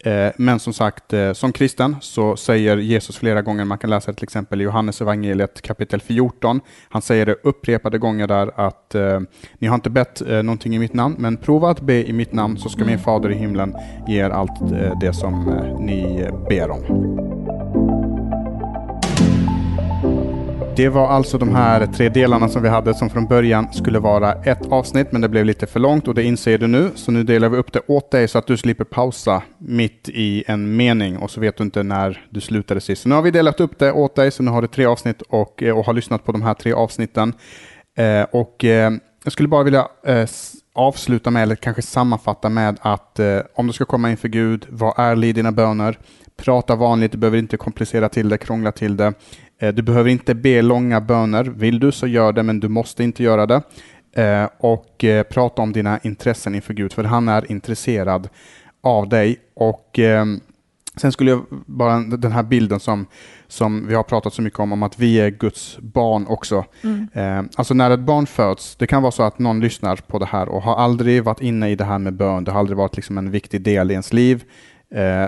Eh, 0.03 0.31
men 0.37 0.59
som 0.59 0.73
sagt, 0.73 1.13
eh, 1.13 1.33
som 1.33 1.51
kristen 1.51 1.95
så 2.01 2.35
säger 2.35 2.77
Jesus 2.77 3.17
flera 3.17 3.41
gånger, 3.41 3.65
man 3.65 3.77
kan 3.77 3.89
läsa 3.89 4.11
det 4.11 4.15
till 4.15 4.23
exempel 4.23 4.61
i 4.61 4.63
Johannes 4.63 5.01
evangeliet 5.01 5.61
kapitel 5.61 6.01
14, 6.01 6.61
han 6.89 7.01
säger 7.01 7.25
det 7.25 7.35
upprepade 7.43 7.97
gånger 7.97 8.27
där 8.27 8.51
att 8.55 8.95
eh, 8.95 9.19
ni 9.53 9.67
har 9.67 9.75
inte 9.75 9.89
bett 9.89 10.21
någonting 10.27 10.75
i 10.75 10.79
mitt 10.79 10.93
namn, 10.93 11.15
men 11.19 11.37
prova 11.37 11.69
att 11.69 11.81
be 11.81 12.09
i 12.09 12.13
mitt 12.13 12.33
namn 12.33 12.57
så 12.57 12.69
ska 12.69 12.85
min 12.85 12.99
fader 12.99 13.31
i 13.31 13.35
himlen 13.35 13.75
ge 14.07 14.19
er 14.19 14.29
allt 14.29 14.71
det 15.01 15.13
som 15.13 15.45
ni 15.79 16.29
ber 16.49 16.69
om. 16.71 17.82
Det 20.75 20.89
var 20.89 21.07
alltså 21.07 21.37
de 21.37 21.55
här 21.55 21.85
tre 21.85 22.09
delarna 22.09 22.49
som 22.49 22.63
vi 22.63 22.69
hade 22.69 22.93
som 22.93 23.09
från 23.09 23.25
början 23.25 23.73
skulle 23.73 23.99
vara 23.99 24.33
ett 24.33 24.71
avsnitt, 24.71 25.11
men 25.11 25.21
det 25.21 25.29
blev 25.29 25.45
lite 25.45 25.67
för 25.67 25.79
långt 25.79 26.07
och 26.07 26.15
det 26.15 26.23
inser 26.23 26.57
du 26.57 26.67
nu. 26.67 26.91
Så 26.95 27.11
nu 27.11 27.23
delar 27.23 27.49
vi 27.49 27.57
upp 27.57 27.73
det 27.73 27.81
åt 27.87 28.11
dig 28.11 28.27
så 28.27 28.37
att 28.37 28.47
du 28.47 28.57
slipper 28.57 28.83
pausa 28.83 29.43
mitt 29.57 30.09
i 30.09 30.43
en 30.47 30.75
mening 30.75 31.17
och 31.17 31.31
så 31.31 31.39
vet 31.39 31.57
du 31.57 31.63
inte 31.63 31.83
när 31.83 32.25
du 32.29 32.41
slutade 32.41 32.81
sist. 32.81 33.01
Så 33.01 33.09
nu 33.09 33.15
har 33.15 33.21
vi 33.21 33.31
delat 33.31 33.59
upp 33.59 33.79
det 33.79 33.91
åt 33.91 34.15
dig, 34.15 34.31
så 34.31 34.43
nu 34.43 34.51
har 34.51 34.61
du 34.61 34.67
tre 34.67 34.85
avsnitt 34.85 35.21
och, 35.21 35.63
eh, 35.63 35.77
och 35.77 35.85
har 35.85 35.93
lyssnat 35.93 36.25
på 36.25 36.31
de 36.31 36.41
här 36.41 36.53
tre 36.53 36.73
avsnitten. 36.73 37.33
Eh, 37.97 38.23
och 38.31 38.65
eh, 38.65 38.91
jag 39.23 39.33
skulle 39.33 39.49
bara 39.49 39.63
vilja 39.63 39.87
eh, 40.05 40.27
avsluta 40.75 41.31
med, 41.31 41.43
eller 41.43 41.55
kanske 41.55 41.81
sammanfatta 41.81 42.49
med 42.49 42.77
att 42.81 43.19
eh, 43.19 43.39
om 43.55 43.67
du 43.67 43.73
ska 43.73 43.85
komma 43.85 44.11
inför 44.11 44.27
Gud, 44.27 44.65
vad 44.69 44.99
är 44.99 45.33
dina 45.33 45.51
böner. 45.51 45.97
Prata 46.37 46.75
vanligt, 46.75 47.11
du 47.11 47.17
behöver 47.17 47.37
inte 47.37 47.57
komplicera 47.57 48.09
till 48.09 48.29
det, 48.29 48.37
krångla 48.37 48.71
till 48.71 48.97
det. 48.97 49.13
Eh, 49.59 49.73
du 49.73 49.81
behöver 49.81 50.09
inte 50.09 50.35
be 50.35 50.61
långa 50.61 51.01
böner. 51.01 51.43
Vill 51.43 51.79
du 51.79 51.91
så 51.91 52.07
gör 52.07 52.33
det, 52.33 52.43
men 52.43 52.59
du 52.59 52.67
måste 52.67 53.03
inte 53.03 53.23
göra 53.23 53.45
det. 53.45 53.61
Eh, 54.15 54.49
och 54.57 55.03
eh, 55.03 55.23
prata 55.23 55.61
om 55.61 55.73
dina 55.73 55.99
intressen 56.03 56.55
inför 56.55 56.73
Gud, 56.73 56.93
för 56.93 57.03
han 57.03 57.27
är 57.29 57.51
intresserad 57.51 58.29
av 58.81 59.09
dig. 59.09 59.37
Och 59.55 59.99
Sen 60.95 61.11
skulle 61.11 61.31
jag 61.31 61.45
bara, 61.65 61.99
den 61.99 62.31
här 62.31 62.43
bilden 62.43 62.79
som, 62.79 63.05
som 63.47 63.87
vi 63.87 63.95
har 63.95 64.03
pratat 64.03 64.33
så 64.33 64.41
mycket 64.41 64.59
om, 64.59 64.71
om 64.71 64.83
att 64.83 64.99
vi 64.99 65.19
är 65.19 65.29
Guds 65.29 65.77
barn 65.79 66.27
också. 66.27 66.65
Mm. 66.83 67.49
alltså 67.55 67.73
när 67.73 67.91
ett 67.91 67.99
barn 67.99 68.25
föds, 68.25 68.75
det 68.75 68.87
kan 68.87 69.01
vara 69.01 69.11
så 69.11 69.23
att 69.23 69.39
någon 69.39 69.59
lyssnar 69.59 69.95
på 69.95 70.19
det 70.19 70.25
här 70.25 70.49
och 70.49 70.61
har 70.61 70.75
aldrig 70.75 71.23
varit 71.23 71.41
inne 71.41 71.69
i 71.69 71.75
det 71.75 71.83
här 71.83 71.99
med 71.99 72.13
bön, 72.13 72.43
det 72.43 72.51
har 72.51 72.59
aldrig 72.59 72.77
varit 72.77 72.95
liksom 72.95 73.17
en 73.17 73.31
viktig 73.31 73.61
del 73.61 73.91
i 73.91 73.93
ens 73.93 74.13
liv. 74.13 74.43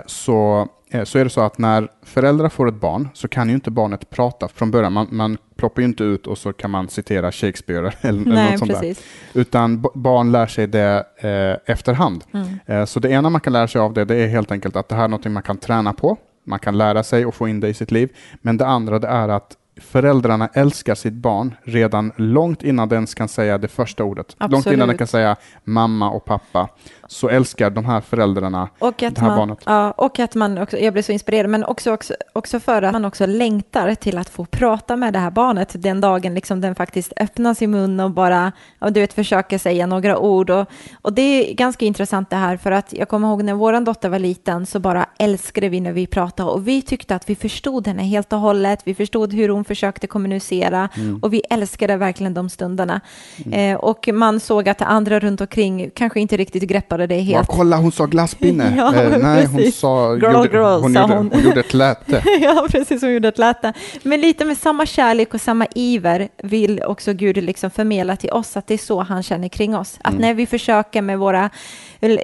Så 0.06 0.68
Eh, 0.96 1.04
så 1.04 1.20
är 1.20 1.24
det 1.24 1.30
så 1.30 1.42
att 1.42 1.58
när 1.58 1.88
föräldrar 2.04 2.50
får 2.50 2.68
ett 2.68 2.82
barn 2.82 3.10
så 3.14 3.28
kan 3.28 3.50
ju 3.50 3.56
inte 3.56 3.72
barnet 3.72 4.10
prata 4.10 4.48
från 4.48 4.72
början. 4.72 4.94
Man, 4.94 5.08
man 5.12 5.38
ploppar 5.56 5.82
ju 5.82 5.88
inte 5.88 6.04
ut 6.04 6.28
och 6.28 6.38
så 6.38 6.54
kan 6.54 6.72
man 6.72 6.88
citera 6.90 7.32
Shakespeare 7.32 7.92
eller, 8.02 8.26
Nej, 8.26 8.34
eller 8.34 8.52
något 8.52 8.60
sånt 8.60 8.72
precis. 8.72 9.04
där. 9.34 9.42
Utan 9.42 9.86
barn 9.94 10.32
lär 10.32 10.48
sig 10.48 10.68
det 10.68 11.06
eh, 11.18 11.74
efterhand. 11.74 12.24
Mm. 12.34 12.48
Eh, 12.66 12.86
så 12.86 13.00
det 13.00 13.10
ena 13.10 13.30
man 13.30 13.42
kan 13.42 13.54
lära 13.54 13.68
sig 13.68 13.82
av 13.82 13.94
det, 13.94 14.06
det 14.06 14.16
är 14.16 14.28
helt 14.28 14.52
enkelt 14.52 14.76
att 14.76 14.90
det 14.90 14.96
här 14.96 15.04
är 15.04 15.08
något 15.08 15.26
man 15.26 15.44
kan 15.44 15.58
träna 15.58 15.94
på. 15.94 16.18
Man 16.46 16.60
kan 16.60 16.78
lära 16.78 17.04
sig 17.04 17.26
och 17.26 17.36
få 17.36 17.48
in 17.48 17.60
det 17.60 17.70
i 17.70 17.74
sitt 17.74 17.92
liv. 17.92 18.10
Men 18.42 18.58
det 18.58 18.66
andra 18.66 19.00
det 19.00 19.08
är 19.08 19.30
att 19.30 19.58
föräldrarna 19.82 20.50
älskar 20.54 20.96
sitt 20.96 21.14
barn 21.14 21.56
redan 21.64 22.12
långt 22.16 22.64
innan 22.64 22.90
den 22.90 23.06
kan 23.06 23.28
säga 23.28 23.58
det 23.58 23.68
första 23.68 24.04
ordet. 24.04 24.26
Absolut. 24.38 24.52
Långt 24.52 24.74
innan 24.74 24.88
den 24.88 24.98
kan 24.98 25.08
säga 25.08 25.36
mamma 25.64 26.10
och 26.10 26.26
pappa 26.26 26.70
så 27.08 27.30
älskar 27.30 27.70
de 27.70 27.86
här 27.86 28.02
föräldrarna 28.02 28.70
och 28.80 29.04
att 29.04 29.16
det 29.16 29.22
här 29.22 29.28
man, 29.28 29.38
barnet. 29.38 29.60
Ja, 29.66 29.92
och 29.92 30.20
att 30.20 30.36
man 30.36 30.58
också, 30.58 30.78
jag 30.78 30.94
blir 30.94 31.04
så 31.04 31.12
inspirerad, 31.12 31.50
men 31.50 31.64
också, 31.64 31.94
också, 31.94 32.14
också 32.34 32.60
för 32.60 32.82
att 32.82 32.92
man 32.92 33.06
också 33.06 33.26
längtar 33.26 33.96
till 33.96 34.18
att 34.18 34.30
få 34.30 34.46
prata 34.46 34.96
med 34.96 35.14
det 35.14 35.20
här 35.20 35.32
barnet 35.32 35.72
den 35.74 36.02
dagen 36.02 36.34
liksom 36.34 36.62
den 36.62 36.76
faktiskt 36.76 37.14
öppnar 37.18 37.54
sin 37.54 37.72
mun 37.72 38.00
och 38.00 38.12
bara, 38.12 38.52
och 38.80 38.94
du 38.94 39.00
vet, 39.00 39.14
försöker 39.14 39.58
säga 39.58 39.88
några 39.88 40.18
ord. 40.18 40.50
Och, 40.50 40.66
och 41.02 41.14
det 41.14 41.22
är 41.22 41.54
ganska 41.54 41.86
intressant 41.86 42.30
det 42.30 42.36
här, 42.36 42.58
för 42.58 42.72
att 42.72 42.94
jag 42.94 43.10
kommer 43.10 43.28
ihåg 43.28 43.44
när 43.44 43.54
vår 43.54 43.86
dotter 43.86 44.10
var 44.10 44.20
liten 44.20 44.66
så 44.66 44.80
bara 44.80 45.06
älskade 45.20 45.70
vi 45.70 45.82
när 45.82 45.94
vi 45.94 46.08
pratade 46.08 46.50
och 46.50 46.68
vi 46.68 46.82
tyckte 46.82 47.16
att 47.16 47.30
vi 47.30 47.36
förstod 47.36 47.88
henne 47.88 48.04
helt 48.04 48.34
och 48.34 48.40
hållet. 48.40 48.80
Vi 48.84 48.96
förstod 48.96 49.34
hur 49.34 49.50
hon 49.50 49.66
försökte 49.66 50.08
kommunicera 50.08 50.90
mm. 50.98 51.20
och 51.22 51.34
vi 51.34 51.42
älskade 51.50 51.98
verkligen 51.98 52.34
de 52.34 52.50
stunderna. 52.50 53.02
Mm. 53.46 53.76
Eh, 53.76 53.80
och 53.80 54.10
man 54.14 54.40
såg 54.40 54.70
att 54.70 54.82
andra 54.82 55.20
runt 55.20 55.42
omkring 55.42 55.90
kanske 55.94 56.20
inte 56.20 56.38
riktigt 56.38 56.64
greppade 56.64 56.95
tappade 56.96 57.16
det 57.16 57.22
helt. 57.22 57.48
Ja, 57.50 57.56
kolla, 57.56 57.78
hon 57.78 57.92
sa 57.92 58.06
glasspinne. 58.06 58.74
ja, 58.78 58.96
eh, 58.96 59.18
nej, 59.18 59.46
hon 59.46 59.72
sa... 59.72 60.16
Girl, 60.16 60.34
gjorde, 60.34 60.50
girl, 60.50 60.82
hon, 60.82 60.94
sa 60.94 61.02
gjorde, 61.02 61.16
hon. 61.16 61.32
hon 61.34 61.44
gjorde 61.44 61.60
ett 61.60 61.74
läte. 61.74 62.24
ja, 62.42 62.68
precis, 62.72 63.02
hon 63.02 63.14
gjorde 63.14 63.28
ett 63.28 63.38
läte. 63.38 63.74
Men 64.04 64.22
lite 64.22 64.46
med 64.46 64.58
samma 64.58 64.86
kärlek 64.86 65.34
och 65.34 65.42
samma 65.42 65.68
iver 65.76 66.30
vill 66.44 66.84
också 66.84 67.14
Gud 67.14 67.38
liksom 67.38 67.70
förmedla 67.70 68.16
till 68.16 68.32
oss 68.32 68.58
att 68.58 68.68
det 68.68 68.74
är 68.74 68.78
så 68.78 69.02
han 69.02 69.24
känner 69.24 69.48
kring 69.48 69.76
oss. 69.76 69.98
Att 70.02 70.14
mm. 70.14 70.22
när 70.22 70.34
vi 70.34 70.46
försöker 70.46 71.02
med 71.02 71.20
våra 71.20 71.50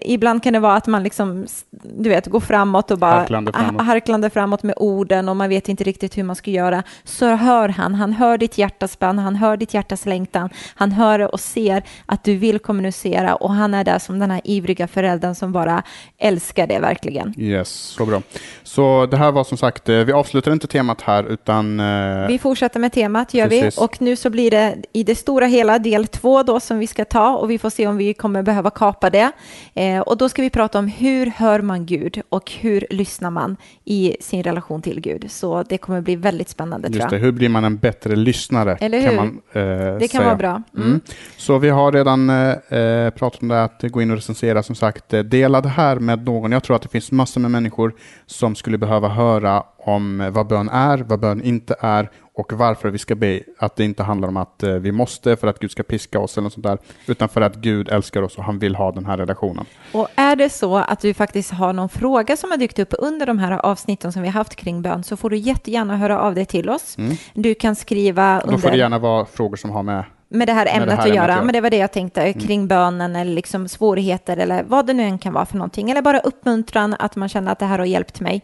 ibland 0.01 0.43
kan 0.43 0.53
det 0.53 0.59
vara 0.59 0.75
att 0.75 0.87
man 0.87 1.03
liksom, 1.03 1.45
du 1.71 2.09
vet, 2.09 2.27
går 2.27 2.39
framåt 2.39 2.91
och 2.91 2.97
bara 2.97 3.11
harklande 3.11 3.51
framåt. 3.51 3.85
harklande 3.85 4.29
framåt 4.29 4.63
med 4.63 4.75
orden 4.77 5.29
och 5.29 5.35
man 5.35 5.49
vet 5.49 5.69
inte 5.69 5.83
riktigt 5.83 6.17
hur 6.17 6.23
man 6.23 6.35
ska 6.35 6.51
göra. 6.51 6.83
Så 7.03 7.35
hör 7.35 7.69
han, 7.69 7.95
han 7.95 8.13
hör 8.13 8.37
ditt 8.37 8.57
hjärtas 8.57 8.99
bön, 8.99 9.19
han 9.19 9.35
hör 9.35 9.57
ditt 9.57 9.73
hjärtas 9.73 10.05
längtan, 10.05 10.49
han 10.75 10.91
hör 10.91 11.33
och 11.33 11.39
ser 11.39 11.83
att 12.05 12.23
du 12.23 12.35
vill 12.35 12.59
kommunicera 12.59 13.35
och 13.35 13.53
han 13.53 13.73
är 13.73 13.83
där 13.83 13.99
som 13.99 14.19
den 14.19 14.31
här 14.31 14.41
ivriga 14.61 14.87
föräldern 14.87 15.35
som 15.35 15.51
bara 15.51 15.83
älskar 16.17 16.67
det 16.67 16.79
verkligen. 16.79 17.33
Yes, 17.37 17.69
så 17.69 18.05
bra. 18.05 18.21
Så 18.63 19.05
det 19.05 19.17
här 19.17 19.31
var 19.31 19.43
som 19.43 19.57
sagt, 19.57 19.89
eh, 19.89 19.95
vi 19.95 20.11
avslutar 20.11 20.51
inte 20.51 20.67
temat 20.67 21.01
här 21.01 21.23
utan... 21.23 21.79
Eh, 21.79 22.27
vi 22.27 22.39
fortsätter 22.39 22.79
med 22.79 22.91
temat, 22.93 23.33
gör 23.33 23.47
Precis. 23.47 23.77
vi. 23.77 23.85
Och 23.85 24.01
nu 24.01 24.15
så 24.15 24.29
blir 24.29 24.51
det 24.51 24.75
i 24.93 25.03
det 25.03 25.15
stora 25.15 25.45
hela 25.45 25.79
del 25.79 26.07
två 26.07 26.43
då 26.43 26.59
som 26.59 26.79
vi 26.79 26.87
ska 26.87 27.05
ta 27.05 27.35
och 27.37 27.51
vi 27.51 27.57
får 27.57 27.69
se 27.69 27.87
om 27.87 27.97
vi 27.97 28.13
kommer 28.13 28.43
behöva 28.43 28.69
kapa 28.69 29.09
det. 29.09 29.31
Eh, 29.73 29.99
och 29.99 30.17
då 30.17 30.29
ska 30.29 30.41
vi 30.41 30.49
prata 30.49 30.79
om 30.79 30.87
hur 30.87 31.25
hör 31.25 31.61
man 31.61 31.85
Gud 31.85 32.21
och 32.29 32.51
hur 32.51 32.85
lyssnar 32.89 33.31
man 33.31 33.57
i 33.85 34.17
sin 34.19 34.43
relation 34.43 34.81
till 34.81 35.01
Gud. 35.01 35.31
Så 35.31 35.63
det 35.63 35.77
kommer 35.77 36.01
bli 36.01 36.15
väldigt 36.15 36.49
spännande 36.49 36.87
Just 36.87 36.99
tror 36.99 37.13
jag. 37.13 37.21
Det, 37.21 37.25
hur 37.25 37.31
blir 37.31 37.49
man 37.49 37.63
en 37.63 37.77
bättre 37.77 38.15
lyssnare? 38.15 38.77
Eller 38.81 38.99
hur? 38.99 39.07
Kan 39.07 39.15
man, 39.15 39.41
eh, 39.53 39.97
det 39.99 39.99
kan 39.99 40.07
säga. 40.07 40.23
vara 40.23 40.35
bra. 40.35 40.63
Mm. 40.75 40.87
Mm. 40.87 41.01
Så 41.37 41.57
vi 41.57 41.69
har 41.69 41.91
redan 41.91 42.29
eh, 42.29 42.79
eh, 42.79 43.09
pratat 43.09 43.41
om 43.41 43.47
det, 43.47 43.63
att 43.63 43.81
gå 43.81 44.01
in 44.01 44.11
och 44.11 44.15
recensera 44.15 44.50
som 44.59 44.75
sagt. 44.75 45.13
Eh, 45.13 45.19
dela 45.19 45.61
det 45.61 45.69
här 45.69 45.99
med 45.99 46.25
någon. 46.25 46.51
Jag 46.51 46.63
tror 46.63 46.75
att 46.75 46.81
det 46.81 46.89
finns 46.89 47.11
massor 47.11 47.41
med 47.41 47.51
människor 47.51 47.93
som 48.25 48.55
skulle 48.55 48.77
behöva 48.77 49.07
höra 49.07 49.63
om 49.77 50.29
vad 50.33 50.47
bön 50.47 50.69
är, 50.69 50.97
vad 50.97 51.19
bön 51.19 51.41
inte 51.41 51.75
är 51.79 52.09
och 52.33 52.53
varför 52.53 52.89
vi 52.89 52.97
ska 52.97 53.15
be. 53.15 53.39
Att 53.59 53.75
det 53.75 53.83
inte 53.83 54.03
handlar 54.03 54.27
om 54.27 54.37
att 54.37 54.63
eh, 54.63 54.73
vi 54.73 54.91
måste 54.91 55.35
för 55.35 55.47
att 55.47 55.59
Gud 55.59 55.71
ska 55.71 55.83
piska 55.83 56.19
oss 56.19 56.37
eller 56.37 56.43
något 56.43 56.53
sånt 56.53 56.63
där, 56.63 56.77
utan 57.07 57.29
för 57.29 57.41
att 57.41 57.55
Gud 57.55 57.89
älskar 57.89 58.21
oss 58.21 58.37
och 58.37 58.43
han 58.43 58.59
vill 58.59 58.75
ha 58.75 58.91
den 58.91 59.05
här 59.05 59.17
relationen. 59.17 59.65
Och 59.91 60.07
är 60.15 60.35
det 60.35 60.49
så 60.49 60.77
att 60.77 60.99
du 60.99 61.13
faktiskt 61.13 61.51
har 61.51 61.73
någon 61.73 61.89
fråga 61.89 62.37
som 62.37 62.51
har 62.51 62.57
dykt 62.57 62.79
upp 62.79 62.93
under 62.99 63.25
de 63.25 63.39
här 63.39 63.51
avsnitten 63.51 64.11
som 64.11 64.21
vi 64.21 64.27
har 64.27 64.33
haft 64.33 64.55
kring 64.55 64.81
bön 64.81 65.03
så 65.03 65.17
får 65.17 65.29
du 65.29 65.37
jättegärna 65.37 65.97
höra 65.97 66.19
av 66.19 66.35
dig 66.35 66.45
till 66.45 66.69
oss. 66.69 66.97
Mm. 66.97 67.15
Du 67.33 67.53
kan 67.53 67.75
skriva 67.75 68.41
under... 68.41 68.55
Då 68.55 68.61
får 68.61 68.71
det 68.71 68.77
gärna 68.77 68.99
vara 68.99 69.25
frågor 69.25 69.57
som 69.57 69.69
har 69.69 69.83
med 69.83 70.03
med 70.31 70.47
det 70.47 70.53
här 70.53 70.65
ämnet 70.65 70.89
det 70.89 70.95
här 70.95 71.09
att, 71.09 71.15
göra. 71.15 71.43
Men 71.43 71.53
det 71.53 71.61
var 71.61 71.69
det 71.69 71.77
jag 71.77 71.91
tänkte 71.91 72.21
mm. 72.21 72.33
kring 72.33 72.67
bönen 72.67 73.15
eller 73.15 73.33
liksom 73.33 73.67
svårigheter 73.67 74.37
eller 74.37 74.63
vad 74.63 74.87
det 74.87 74.93
nu 74.93 75.03
än 75.03 75.17
kan 75.17 75.33
vara 75.33 75.45
för 75.45 75.57
någonting. 75.57 75.91
Eller 75.91 76.01
bara 76.01 76.19
uppmuntran 76.19 76.95
att 76.99 77.15
man 77.15 77.29
känner 77.29 77.51
att 77.51 77.59
det 77.59 77.65
här 77.65 77.79
har 77.79 77.85
hjälpt 77.85 78.19
mig. 78.19 78.43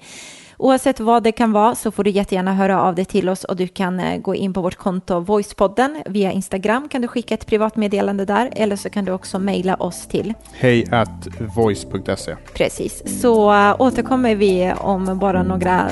Oavsett 0.59 0.99
vad 0.99 1.23
det 1.23 1.31
kan 1.31 1.51
vara 1.51 1.75
så 1.75 1.91
får 1.91 2.03
du 2.03 2.09
jättegärna 2.09 2.53
höra 2.53 2.81
av 2.81 2.95
dig 2.95 3.05
till 3.05 3.29
oss 3.29 3.43
och 3.43 3.55
du 3.55 3.67
kan 3.67 3.99
eh, 3.99 4.19
gå 4.19 4.35
in 4.35 4.53
på 4.53 4.61
vårt 4.61 4.75
konto 4.75 5.19
Voicepodden 5.19 6.03
via 6.05 6.31
Instagram 6.31 6.89
kan 6.89 7.01
du 7.01 7.07
skicka 7.07 7.33
ett 7.33 7.45
privatmeddelande 7.45 8.25
där 8.25 8.49
eller 8.55 8.75
så 8.75 8.89
kan 8.89 9.05
du 9.05 9.11
också 9.11 9.39
mejla 9.39 9.75
oss 9.75 10.07
till 10.07 10.33
Hej 10.53 10.85
at 10.91 11.27
voice.se. 11.55 12.35
Precis, 12.53 13.21
så 13.21 13.53
äh, 13.53 13.75
återkommer 13.79 14.35
vi 14.35 14.73
om 14.77 15.19
bara 15.19 15.43
några 15.43 15.89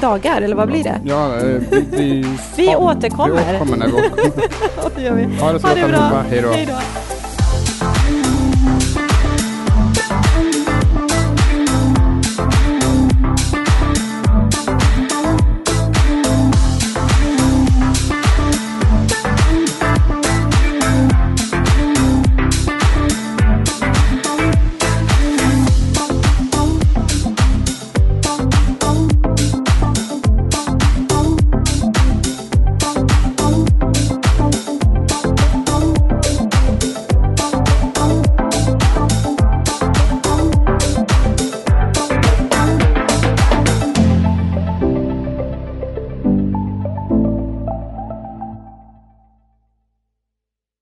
dagar, 0.00 0.40
eller 0.42 0.56
vad 0.56 0.68
blir 0.68 0.84
det? 0.84 1.00
Ja, 1.04 1.36
eh, 1.36 1.42
vi, 1.42 1.84
vi, 1.90 2.24
Vi 2.56 2.76
återkommer. 2.76 3.34
Vi 3.34 3.40
återkommer 3.40 3.76
när 3.76 3.86
vi 3.86 3.92
återkommer. 3.92 5.40
Ha 5.40 5.52
det 5.52 5.60
så 5.60 5.66
Ha 5.66 5.74
det 5.74 5.88
bra. 5.88 6.24
Hej 6.30 6.66
då. 6.68 7.17